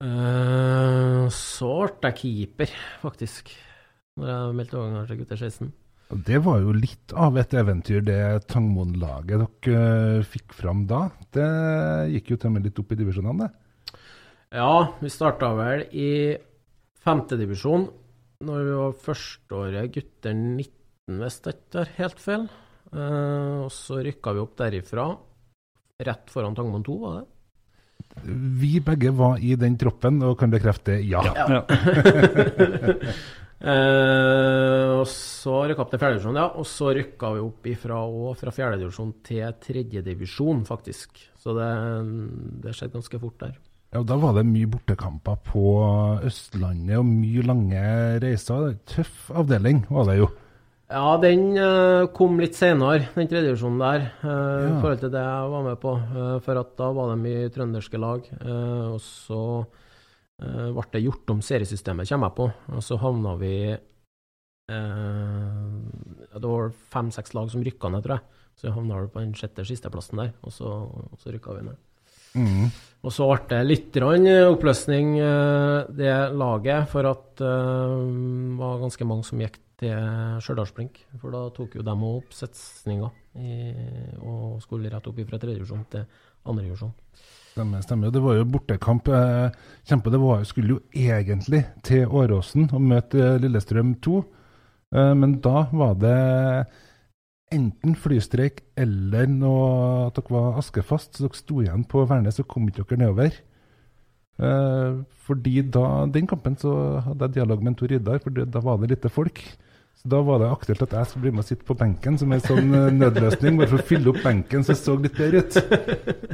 Eh, 0.07 1.25
så 1.35 1.73
ble 2.01 2.12
jeg 2.12 2.19
keeper, 2.23 2.75
faktisk, 3.03 3.53
når 4.16 4.31
jeg 4.33 4.59
meldte 4.61 4.81
overgang 4.81 5.09
til 5.09 5.23
gutter 5.23 5.40
16. 5.40 5.73
Det 6.11 6.40
var 6.43 6.59
jo 6.59 6.73
litt 6.75 7.12
av 7.14 7.37
et 7.38 7.53
eventyr, 7.55 8.01
det 8.03 8.21
Tangmoen-laget 8.51 9.43
dere 9.43 9.83
eh, 10.19 10.25
fikk 10.27 10.55
fram 10.59 10.85
da. 10.90 11.05
Det 11.35 11.51
gikk 12.16 12.33
jo 12.33 12.38
til 12.38 12.51
og 12.51 12.57
med 12.57 12.66
litt 12.66 12.81
opp 12.83 12.95
i 12.95 12.99
divisjonene, 12.99 13.47
det. 13.47 13.69
Ja, 14.50 14.96
vi 14.98 15.06
starta 15.06 15.52
vel 15.54 15.84
i 15.94 16.34
femtedivisjon 17.04 17.84
når 18.42 18.64
vi 18.66 18.72
var 18.80 18.96
førsteåret 19.04 19.92
gutter 19.94 20.34
19, 20.34 21.20
hvis 21.20 21.36
jeg 21.44 21.54
ikke 21.54 21.70
tar 21.76 21.92
helt 22.00 22.22
feil. 22.22 22.48
Uh, 22.90 23.68
og 23.68 23.70
så 23.70 24.00
rykka 24.02 24.34
vi 24.34 24.42
opp 24.42 24.56
derifra, 24.58 25.04
rett 26.02 26.34
foran 26.34 26.58
Tangmoen 26.58 26.82
2, 26.82 26.96
var 27.04 27.20
det? 27.20 27.28
Vi 28.58 28.72
begge 28.82 29.14
var 29.14 29.38
i 29.38 29.54
den 29.60 29.78
troppen 29.78 30.18
og 30.26 30.34
kan 30.40 30.50
bekrefte 30.50 30.98
ja. 30.98 31.22
Ja. 31.30 31.62
uh, 33.62 34.86
og 34.98 35.06
så 35.14 35.62
rykka 35.70 35.86
opp 35.86 35.94
til 35.94 36.02
fjerdedivisjon, 36.02 36.42
ja. 36.42 36.50
Og 36.58 36.66
så 36.66 36.90
rykka 36.98 37.36
vi 37.38 37.46
opp 37.46 37.70
ifra, 37.70 38.02
òg 38.02 38.34
fra 38.42 38.58
fjerdedivisjon 38.58 39.14
til 39.30 39.46
tredjedivisjon, 39.62 40.66
faktisk. 40.66 41.28
Så 41.38 41.54
det, 41.54 41.74
det 42.66 42.74
skjedde 42.74 42.98
ganske 42.98 43.26
fort 43.28 43.44
der. 43.46 43.60
Ja, 43.90 44.05
Da 44.07 44.16
var 44.22 44.37
det 44.37 44.46
mye 44.46 44.68
bortekamper 44.70 45.40
på 45.48 45.64
Østlandet 46.26 47.00
og 47.00 47.09
mye 47.09 47.42
lange 47.42 47.81
reiser. 48.22 48.76
Tøff 48.87 49.31
avdeling 49.35 49.83
var 49.90 50.07
det 50.07 50.20
jo. 50.20 50.29
Ja, 50.90 51.16
den 51.22 51.59
uh, 51.59 52.07
kom 52.14 52.38
litt 52.42 52.57
senere, 52.59 53.09
den 53.14 53.29
tredje 53.31 53.53
divisjonen 53.53 53.79
der, 53.79 54.07
eh, 54.26 54.64
i 54.66 54.72
forhold 54.83 55.03
til 55.03 55.12
det 55.14 55.22
jeg 55.22 55.50
var 55.53 55.62
med 55.68 55.79
på. 55.83 55.92
Uh, 56.14 56.38
for 56.42 56.59
at 56.59 56.72
da 56.79 56.88
var 56.94 57.12
det 57.12 57.20
mye 57.22 57.50
trønderske 57.55 57.98
lag. 57.98 58.26
og 58.40 59.00
så 59.03 59.42
ble 60.40 60.83
det 60.94 61.03
gjort 61.05 61.31
om 61.35 61.42
seriesystemet, 61.44 62.09
kommer 62.09 62.31
jeg 62.31 62.37
på. 62.38 62.46
Og 62.72 62.83
så 62.83 62.96
havna 62.96 63.35
vi 63.37 63.76
Det 64.70 66.46
var 66.46 66.70
fem-seks 66.94 67.35
lag 67.35 67.50
som 67.50 67.62
rykka 67.62 67.90
ned, 67.90 68.03
tror 68.07 68.16
jeg. 68.16 68.24
Så 68.57 68.72
havna 68.72 69.03
vi 69.03 69.12
på 69.12 69.20
den 69.20 69.35
sjette 69.35 69.66
sisteplassen 69.66 70.22
der, 70.22 70.33
og 70.42 70.55
så, 70.55 70.70
og 70.88 71.18
så 71.20 71.35
rykka 71.35 71.59
vi 71.59 71.66
ned. 71.68 71.89
Og 73.01 73.14
så 73.14 73.27
ble 73.31 73.38
det 73.49 73.61
litt 73.66 73.97
oppløsning, 74.05 75.14
eh, 75.19 75.88
det 75.97 76.14
laget, 76.37 76.88
for 76.93 77.09
at 77.09 77.40
eh, 77.40 77.97
det 77.97 78.59
var 78.61 78.83
ganske 78.83 79.07
mange 79.09 79.25
som 79.25 79.40
gikk 79.40 79.57
til 79.81 80.40
Stjørdalsblink. 80.45 80.99
For 81.23 81.33
da 81.33 81.47
tok 81.57 81.79
jo 81.79 81.83
dem 81.87 82.03
opp 82.05 82.35
setninga 82.37 83.09
og 84.21 84.59
skulle 84.61 84.90
rett 84.93 85.07
opp 85.09 85.21
fra 85.31 85.38
tredjevisjon 85.40 85.87
til 85.88 86.05
andrevisjon. 86.51 86.93
Stemmer, 87.51 87.83
stemmer. 87.83 88.12
Det 88.14 88.21
var 88.23 88.37
jo 88.38 88.45
bortekamp. 88.47 89.09
eh, 89.09 89.51
Kjempe, 89.88 90.11
det 90.11 90.21
var, 90.23 90.45
skulle 90.45 90.77
jo 90.77 90.81
egentlig 90.95 91.64
til 91.83 92.07
Åråsen 92.07 92.69
og 92.73 92.81
møte 92.81 93.19
eh, 93.19 93.38
Lillestrøm 93.43 93.97
2. 94.01 94.21
Eh, 94.95 95.14
Men 95.14 95.40
da 95.40 95.66
var 95.73 95.95
det 95.99 96.66
enten 97.50 97.96
flystreik 97.98 98.62
eller 98.78 99.28
noe, 99.30 100.08
at 100.08 100.18
dere 100.18 100.34
var 100.34 100.58
askefast. 100.60 101.16
Så 101.16 101.26
dere 101.26 101.38
sto 101.38 101.62
igjen 101.62 101.86
på 101.90 102.04
Værnes 102.08 102.40
og 102.42 102.48
kom 102.50 102.68
ikke 102.70 102.86
dere 102.86 103.02
nedover. 103.04 103.40
Eh, 104.40 105.00
fordi 105.26 105.56
da, 105.68 105.84
den 106.12 106.28
kampen 106.30 106.56
så 106.60 106.72
hadde 107.04 107.28
jeg 107.28 107.40
dialog 107.40 107.62
med 107.62 107.74
en 107.74 107.80
Tor 107.82 107.92
Idar, 107.92 108.22
for 108.22 108.30
da 108.32 108.62
var 108.64 108.80
det 108.80 108.94
lite 108.94 109.12
folk. 109.12 109.42
Så 110.00 110.08
Da 110.08 110.20
var 110.24 110.38
det 110.40 110.46
aktuelt 110.48 110.80
at 110.86 110.94
jeg 110.96 111.08
skulle 111.08 111.26
bli 111.26 111.30
med 111.36 111.42
og 111.42 111.48
sitte 111.50 111.66
på 111.68 111.74
benken 111.76 112.14
som 112.16 112.30
en 112.32 112.40
sånn 112.40 112.70
eh, 112.72 112.86
nødløsning, 112.96 113.58
bare 113.58 113.68
for 113.68 113.82
å 113.82 113.84
fylle 113.84 114.08
opp 114.14 114.22
benken 114.24 114.62
så 114.64 114.72
det 114.72 114.80
så 114.80 114.94
litt 114.96 115.18
bedre 115.18 115.42
ut. 115.44 115.58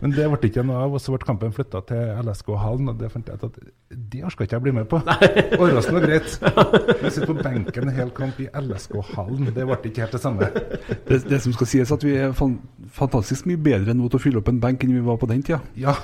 Men 0.05 0.13
det 0.15 0.29
ble 0.31 0.51
ikke 0.51 0.63
noe 0.69 0.85
av, 0.85 0.95
og 0.95 1.03
så 1.03 1.11
ble 1.11 1.27
kampen 1.27 1.55
flytta 1.57 1.81
til 1.89 2.13
LSK-hallen, 2.23 2.93
og 2.93 3.01
det 3.01 3.11
fant 3.11 3.27
jeg 3.27 3.41
ut 3.41 3.49
at 3.49 3.59
det 4.13 4.23
orka 4.29 4.47
ikke 4.47 4.55
jeg 4.55 4.65
bli 4.69 4.75
med 4.77 4.87
på. 4.93 5.01
Åråsen 5.59 5.99
var 5.99 6.07
greit. 6.07 6.37
Men 6.47 7.09
å 7.11 7.13
sitte 7.17 7.31
på 7.33 7.39
benken 7.41 7.89
en 7.89 7.97
hel 7.97 8.13
kamp 8.15 8.39
i 8.45 8.47
LSK-hallen, 8.63 9.51
det 9.57 9.67
ble 9.67 9.81
ikke 9.91 10.05
helt 10.05 10.15
det 10.15 10.23
samme. 10.23 10.51
Det, 11.09 11.19
det 11.27 11.43
som 11.43 11.57
skal 11.59 11.71
sies, 11.73 11.95
at 11.99 12.07
vi 12.07 12.15
er 12.23 12.37
fan, 12.39 12.61
fantastisk 12.95 13.51
mye 13.51 13.59
bedre 13.67 13.99
nå 13.99 14.07
til 14.13 14.21
å 14.21 14.25
fylle 14.29 14.45
opp 14.45 14.53
en 14.53 14.63
benk 14.63 14.87
enn 14.87 14.95
vi 14.95 15.03
var 15.11 15.19
på 15.19 15.27
den 15.33 15.43
tida. 15.43 15.59
Ja, 15.75 15.97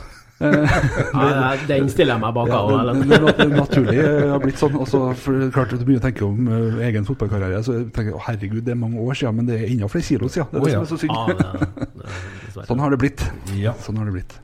Nei, 0.43 1.55
den 1.69 1.89
stiller 1.93 2.17
jeg 2.17 2.23
meg 2.25 2.35
bak. 2.37 2.51
Ja, 2.51 2.61
av, 2.61 2.91
det, 2.93 3.07
det, 3.09 3.19
det, 3.23 3.35
det 3.39 3.49
naturlig 3.55 3.99
eh, 4.03 4.29
har 4.33 4.43
blitt 4.43 4.61
sånn. 4.61 4.77
Og 4.81 4.89
så 4.91 5.03
for 5.19 5.49
klart 5.55 5.75
Du 5.75 5.85
begynner 5.85 6.03
å 6.03 6.07
tenke 6.07 6.27
om 6.27 6.51
uh, 6.51 6.83
egen 6.89 7.09
fotballkarriere, 7.09 7.63
så 7.67 7.79
tenker 7.95 8.13
jeg 8.13 8.25
herregud, 8.29 8.63
det 8.67 8.75
er 8.75 8.81
mange 8.81 9.03
år 9.03 9.19
siden, 9.19 9.41
men 9.41 9.51
det 9.51 9.59
er 9.61 9.67
enda 9.71 9.91
flere 9.93 10.09
kilo 10.09 10.31
siden. 10.33 10.51
Det 10.53 10.63
er 10.63 10.69
det 10.69 10.75
ja. 10.75 10.81
som 10.81 10.87
er 10.87 10.93
så 10.93 11.01
synd. 11.03 11.17
Ah, 11.17 11.27
det, 11.33 12.07
det. 12.55 12.67
Sånn 12.69 12.83
har 12.85 12.95
det 12.95 13.03
blitt. 13.03 13.27
Ja. 13.59 13.77
Sånn 13.83 14.01
har 14.01 14.09
det 14.11 14.17
blitt. 14.17 14.39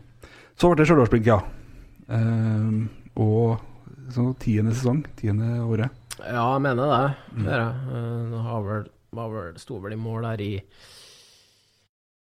Så 0.58 0.70
ble 0.70 0.80
det 0.80 0.88
Stjørdalsblink, 0.90 1.28
ja. 1.28 1.38
Ehm, 2.08 2.88
og 3.20 3.60
så 4.14 4.30
tiende 4.40 4.72
sesong, 4.74 5.04
tiende 5.18 5.60
året. 5.62 5.92
Ja, 6.18 6.44
jeg 6.56 6.62
mener 6.64 6.90
det. 6.90 7.10
Mm. 7.34 7.44
det 7.44 7.58
mm. 7.58 8.32
Eh, 8.32 8.38
har 8.48 8.64
vel, 8.66 8.88
var 9.14 9.34
vel, 9.34 9.58
sto 9.60 9.78
vel 9.82 9.94
i 9.94 10.00
mål 10.00 10.26
der 10.30 10.42
i 10.42 10.52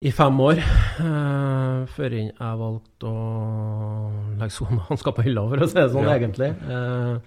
i 0.02 0.10
fem 0.18 0.40
år, 0.42 0.58
uh, 0.98 1.84
før 1.94 2.14
jeg 2.18 2.34
valgte 2.58 3.06
å 3.06 3.24
legge 4.40 4.56
sonehansker 4.56 5.14
på 5.18 5.26
hylla, 5.28 5.44
for 5.52 5.62
å 5.62 5.68
si 5.70 5.78
det 5.78 5.90
sånn, 5.94 6.08
Ja. 6.10 6.16
egentlig. 6.18 6.48
Uh, 6.66 7.20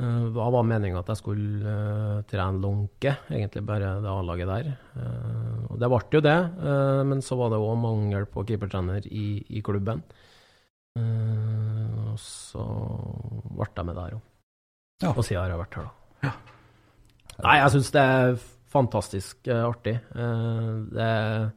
uh, 0.00 0.22
hva 0.32 0.46
var 0.54 0.64
meninga 0.64 1.02
at 1.02 1.10
jeg 1.12 1.20
skulle 1.20 1.74
trene 2.30 2.62
lunke, 2.62 3.12
egentlig 3.28 3.62
bare 3.68 3.98
det 4.00 4.08
A-laget 4.14 4.48
der. 4.48 4.70
Og 5.68 5.76
det 5.82 5.90
ble 5.92 6.00
jo 6.16 6.22
det, 6.24 6.38
men 7.10 7.20
så 7.24 7.36
var 7.36 7.52
det 7.52 7.60
òg 7.60 7.76
mangel 7.82 8.24
på 8.32 8.46
keepertrener 8.48 9.04
i, 9.06 9.26
i 9.52 9.60
klubben. 9.64 10.00
Og 10.96 12.16
så 12.18 12.64
ble 13.52 13.68
jeg 13.68 13.86
med 13.90 13.98
der 14.00 14.16
òg. 14.16 14.22
Ja. 15.04 15.12
Og 15.12 15.20
siden 15.24 15.42
har 15.42 15.52
jeg 15.52 15.60
vært 15.60 15.76
her, 15.78 15.90
da. 15.90 16.32
Nei, 17.44 17.58
jeg 17.60 17.74
syns 17.76 17.92
det 17.92 18.06
er 18.16 18.40
fantastisk 18.72 19.52
artig. 19.52 19.94
Det, 20.16 21.04
er, 21.06 21.52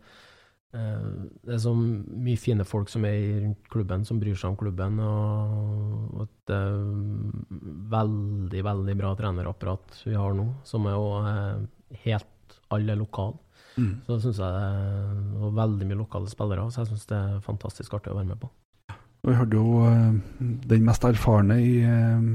det 0.73 1.53
er 1.53 1.59
så 1.61 1.71
mye 1.77 2.39
fine 2.41 2.65
folk 2.65 2.89
som 2.89 3.03
er 3.05 3.43
rundt 3.43 3.67
klubben, 3.69 4.05
som 4.07 4.17
bryr 4.21 4.37
seg 4.39 4.53
om 4.53 4.57
klubben. 4.57 4.97
Og, 5.05 6.23
et 6.25 6.53
eh, 6.55 7.59
veldig, 7.93 8.63
veldig 8.65 8.95
bra 8.97 9.13
trenerapparat 9.19 10.01
vi 10.07 10.17
har 10.17 10.33
nå, 10.37 10.47
som 10.65 10.89
er 10.89 10.97
jo 10.97 11.11
eh, 11.29 11.99
helt 12.07 12.57
alle 12.73 12.97
lokale. 12.97 13.37
Mm. 13.77 13.93
Så 14.07 14.17
syns 14.21 14.41
jeg 14.41 14.53
det 14.53 14.65
er 14.65 15.45
og 15.45 15.53
veldig 15.57 15.89
mye 15.89 15.99
lokale 16.01 16.29
spillere, 16.29 16.65
så 16.73 16.81
jeg 16.81 16.91
syns 16.91 17.07
det 17.09 17.19
er 17.19 17.45
fantastisk 17.45 17.93
artig 17.97 18.13
å 18.13 18.17
være 18.17 18.31
med 18.31 18.41
på. 18.41 18.49
Vi 19.23 19.37
hadde 19.37 19.59
jo 19.59 19.85
eh, 19.87 20.17
den 20.73 20.89
mest 20.89 21.05
erfarne 21.05 21.59
i 21.61 21.75
eh, 21.85 22.25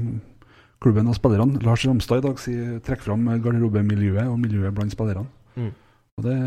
klubben 0.79 1.11
av 1.11 1.19
spillerne, 1.19 1.59
Lars 1.67 1.83
Ramstad, 1.83 2.23
i 2.23 2.27
dag 2.29 2.79
trekker 2.87 3.11
fram 3.11 3.27
garderobemiljøet 3.43 4.31
og 4.31 4.39
miljøet 4.39 4.79
blant 4.79 4.95
spillerne. 4.95 5.27
Mm. 5.59 5.75
Og 6.19 6.25
det, 6.25 6.39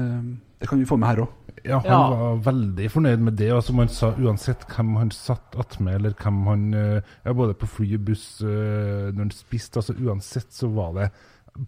det 0.60 0.72
kan 0.72 0.80
vi 0.80 0.88
få 0.88 0.96
med 1.00 1.12
her 1.12 1.26
òg. 1.26 1.38
Ja, 1.64 1.78
han 1.78 1.90
Ja. 1.90 2.08
var 2.10 2.36
veldig 2.52 2.88
fornøyd 2.90 3.20
med 3.20 3.36
det. 3.36 3.50
Og 3.52 3.62
som 3.62 3.78
han 3.78 3.88
sa, 3.88 4.12
uansett 4.18 4.64
hvem 4.68 4.96
han 4.98 5.10
satt 5.10 5.54
attmed, 5.58 5.94
eller 5.94 6.14
hvem 6.18 6.40
han 6.46 6.74
eh, 6.74 7.00
ja, 7.24 7.32
Både 7.32 7.54
på 7.54 7.68
fly 7.68 7.94
og 7.98 8.04
buss 8.08 8.40
eh, 8.42 9.12
når 9.12 9.18
han 9.26 9.30
spiste, 9.30 9.78
altså 9.82 9.94
uansett 10.00 10.50
så 10.52 10.68
var 10.74 10.92
det 11.00 11.10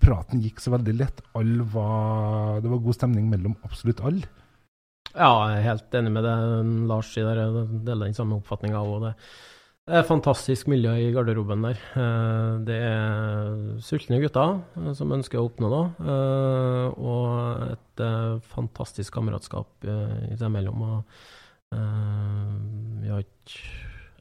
Praten 0.01 0.41
gikk 0.41 0.61
så 0.65 0.71
veldig 0.73 0.95
lett. 0.97 1.19
Var 1.35 2.61
Det 2.65 2.71
var 2.73 2.79
god 2.87 2.95
stemning 2.97 3.27
mellom 3.29 3.55
absolutt 3.65 4.01
alle. 4.01 4.25
Ja, 5.15 5.29
jeg 5.53 5.59
er 5.61 5.67
helt 5.69 5.91
enig 5.95 6.13
med 6.15 6.25
det 6.25 6.37
Lars 6.89 7.11
sier. 7.13 7.37
Jeg 7.37 7.67
deler 7.85 8.07
den 8.09 8.15
samme 8.17 8.39
oppfatninga 8.41 8.81
òg. 8.81 9.03
Det 9.11 9.15
det 9.85 9.99
er 9.99 10.07
fantastisk 10.09 10.65
miljø 10.73 10.95
i 10.97 11.11
garderoben 11.13 11.61
der. 11.61 11.77
Eh, 11.93 12.53
Det 12.65 12.77
er 12.89 13.77
sultne 13.85 14.17
gutter 14.23 14.63
eh, 14.81 14.95
som 14.97 15.13
ønsker 15.13 15.37
å 15.37 15.45
oppnå 15.51 15.69
noe. 15.69 15.91
eh, 16.01 16.87
Og 16.97 17.27
eh, 17.29 17.34
fantastisk 18.75 19.15
kameratskap 19.15 19.87
uh, 19.87 20.19
i 20.27 20.35
seg 20.35 20.51
imellom. 20.51 20.83
Og 20.83 21.79
uh, 21.79 22.59
vi 23.01 23.15
har 23.15 23.23
ikke 23.23 23.63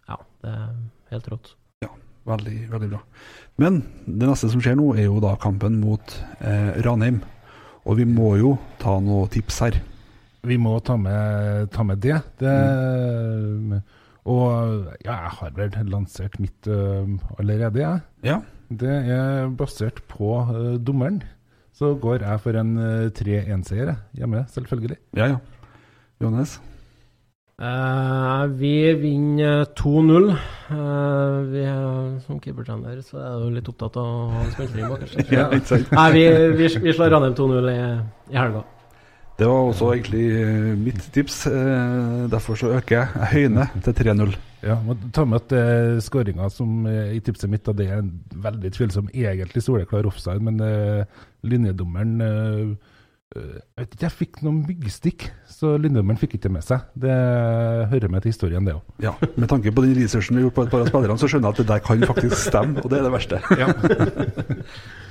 Ja, 0.03 0.17
det 0.43 0.53
er 0.53 0.71
helt 1.13 1.29
rått. 1.31 1.53
Veldig, 2.23 2.69
veldig 2.71 2.87
bra. 2.93 3.01
Men 3.59 3.81
det 4.05 4.27
neste 4.29 4.47
som 4.51 4.61
skjer 4.63 4.77
nå, 4.79 4.93
er 4.95 5.09
jo 5.09 5.19
da 5.23 5.33
kampen 5.39 5.81
mot 5.81 6.13
uh, 6.39 6.71
Ranheim. 6.85 7.19
Og 7.83 7.99
vi 7.99 8.05
må 8.07 8.37
jo 8.39 8.53
ta 8.79 8.95
noen 9.03 9.27
tips 9.31 9.59
her. 9.65 9.79
Vi 10.47 10.55
må 10.59 10.77
ta 10.83 10.95
med, 10.99 11.67
ta 11.75 11.83
med 11.87 11.99
det. 12.03 12.21
det 12.39 12.55
Og 14.23 14.47
ja, 15.03 15.17
jeg 15.17 15.35
har 15.39 15.53
vel 15.57 15.91
lansert 15.91 16.39
mitt 16.39 16.71
uh, 16.71 17.03
allerede, 17.35 17.83
jeg. 17.83 18.03
Ja. 18.23 18.39
Det 18.71 18.95
er 19.11 19.51
basert 19.59 19.99
på 20.07 20.37
uh, 20.47 20.75
dommeren. 20.79 21.19
Så 21.83 21.95
går 21.99 22.21
jeg 22.23 22.39
for 22.39 22.55
en 22.55 22.77
uh, 22.79 23.09
3-1-seier 23.11 23.89
hjemme, 24.15 24.45
selvfølgelig. 24.53 24.95
Ja, 25.19 25.33
ja. 25.33 25.41
Johannes? 26.23 26.61
Uh, 27.59 28.47
vi 28.59 28.93
vinner 29.01 29.65
2-0. 29.75 30.29
Uh, 30.71 31.51
vi 31.51 31.65
er, 31.67 31.81
som 32.23 32.39
keepertrener 32.39 33.01
så 33.03 33.19
er 33.19 33.27
jeg 33.33 33.57
litt 33.57 33.67
opptatt 33.73 33.99
av 33.99 34.07
å 34.07 34.29
ha 34.31 34.45
en 34.45 34.53
spilletid 34.55 34.93
bak. 34.93 35.03
Ja. 35.37 35.49
Nei, 35.51 36.07
vi, 36.15 36.23
vi, 36.61 36.71
vi 36.87 36.95
slår 36.95 37.11
Ranheim 37.17 37.35
2-0 37.35 37.67
i, 37.73 37.77
i 38.31 38.39
helga. 38.39 38.63
Det 39.43 39.49
var 39.51 39.65
også 39.67 39.89
egentlig 39.91 40.23
eh, 40.39 40.73
mitt 40.79 41.03
tips. 41.11 41.41
Eh, 41.51 42.29
derfor 42.31 42.55
så 42.55 42.69
øker 42.77 42.95
jeg. 42.95 43.07
Jeg 43.19 43.31
høyner 43.33 43.73
til 43.83 43.97
3-0. 43.97 44.37
Ja, 44.63 44.77
må 44.79 44.95
ta 45.11 45.25
med 45.27 45.41
at 45.41 45.51
uh, 45.51 45.99
skåringa 45.99 46.47
som 46.53 46.85
eh, 46.87 47.17
i 47.17 47.19
tipset 47.19 47.51
mitt 47.51 47.65
da, 47.67 47.73
det 47.75 47.89
er 47.91 47.99
en 47.99 48.13
veldig 48.45 48.71
tvilsom, 48.71 49.09
egentlig 49.11 49.65
soleklar 49.65 50.07
offside, 50.07 50.39
men 50.39 50.63
uh, 50.63 51.03
linjedommeren 51.43 52.15
uh, 52.23 52.71
Jeg 53.33 53.81
vet 53.81 53.95
ikke, 53.97 54.05
jeg 54.05 54.15
fikk 54.21 54.41
noen 54.45 54.63
myggstikk, 54.69 55.27
så 55.51 55.73
linjedommeren 55.75 56.21
fikk 56.21 56.37
ikke 56.37 56.51
med 56.53 56.63
seg. 56.63 56.87
Det 56.95 57.11
hører 57.91 58.11
med 58.13 58.23
til 58.23 58.31
historien, 58.31 58.63
det 58.63 58.77
òg. 58.77 58.83
Ja, 59.03 59.17
Med 59.35 59.49
tanke 59.51 59.73
på 59.73 59.83
den 59.83 59.97
researchen 59.97 60.37
vi 60.37 60.45
gjort 60.45 60.55
på 60.61 60.67
et 60.67 60.71
par 60.71 60.85
av 60.85 60.91
spillerne, 60.93 61.19
så 61.19 61.27
skjønner 61.27 61.49
jeg 61.49 61.57
at 61.57 61.63
det 61.63 61.71
der 61.73 61.87
kan 61.87 62.11
faktisk 62.13 62.37
stemme, 62.45 62.79
og 62.79 62.93
det 62.93 63.01
er 63.01 63.09
det 63.09 63.15
verste. 63.17 63.41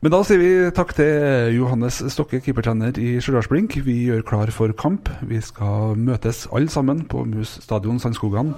Men 0.00 0.14
da 0.14 0.22
sier 0.24 0.38
vi 0.40 0.52
takk 0.72 0.94
til 0.96 1.58
Johannes 1.58 1.98
Stokke, 2.08 2.38
keepertrener 2.40 2.96
i 2.96 3.18
Stjørdalsblink. 3.20 3.74
Vi 3.84 4.06
gjør 4.06 4.22
klar 4.24 4.48
for 4.56 4.72
kamp. 4.72 5.10
Vi 5.28 5.42
skal 5.44 5.92
møtes 6.00 6.46
alle 6.56 6.72
sammen 6.72 7.02
på 7.04 7.26
Mus 7.28 7.58
stadion 7.60 8.00
Sandskogan 8.00 8.54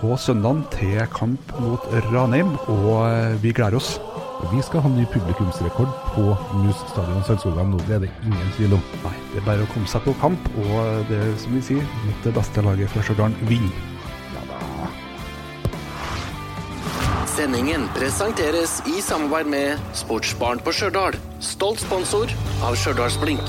på 0.00 0.16
søndag 0.18 0.64
til 0.74 0.98
kamp 1.14 1.54
mot 1.62 1.86
Ranheim, 2.08 2.56
og 2.66 3.06
eh, 3.06 3.36
vi 3.44 3.54
gleder 3.54 3.78
oss. 3.78 3.92
Vi 4.50 4.64
skal 4.66 4.82
ha 4.82 4.90
ny 4.90 5.06
publikumsrekord 5.12 5.94
på 6.16 6.26
Mus 6.64 6.82
stadion 6.90 7.22
Sandskogan 7.30 7.70
nå, 7.70 7.78
det 7.86 8.00
er 8.00 8.04
det 8.08 8.12
ingen 8.26 8.52
tvil 8.58 8.74
om. 8.80 8.84
Nei, 9.06 9.14
det 9.36 9.38
er 9.44 9.48
bare 9.52 9.62
å 9.62 9.72
komme 9.76 9.86
seg 9.86 10.02
på 10.08 10.18
kamp, 10.18 10.50
og 10.66 11.06
det 11.12 11.22
er 11.28 11.32
som 11.46 11.54
vi 11.54 11.62
sier, 11.70 11.96
mot 12.08 12.26
det 12.26 12.34
beste 12.42 12.66
laget 12.66 12.90
fra 12.90 13.06
Stjørdal 13.06 13.38
vinner. 13.46 13.91
Sendingen 17.42 17.88
presenteres 17.90 18.76
i 18.86 19.00
samarbeid 19.02 19.48
med 19.50 19.80
Sportsbaren 19.98 20.60
på 20.62 20.70
Stjørdal. 20.78 21.16
Stolt 21.42 21.82
sponsor 21.82 22.30
av 22.62 22.76
Stjørdalsblink. 22.78 23.42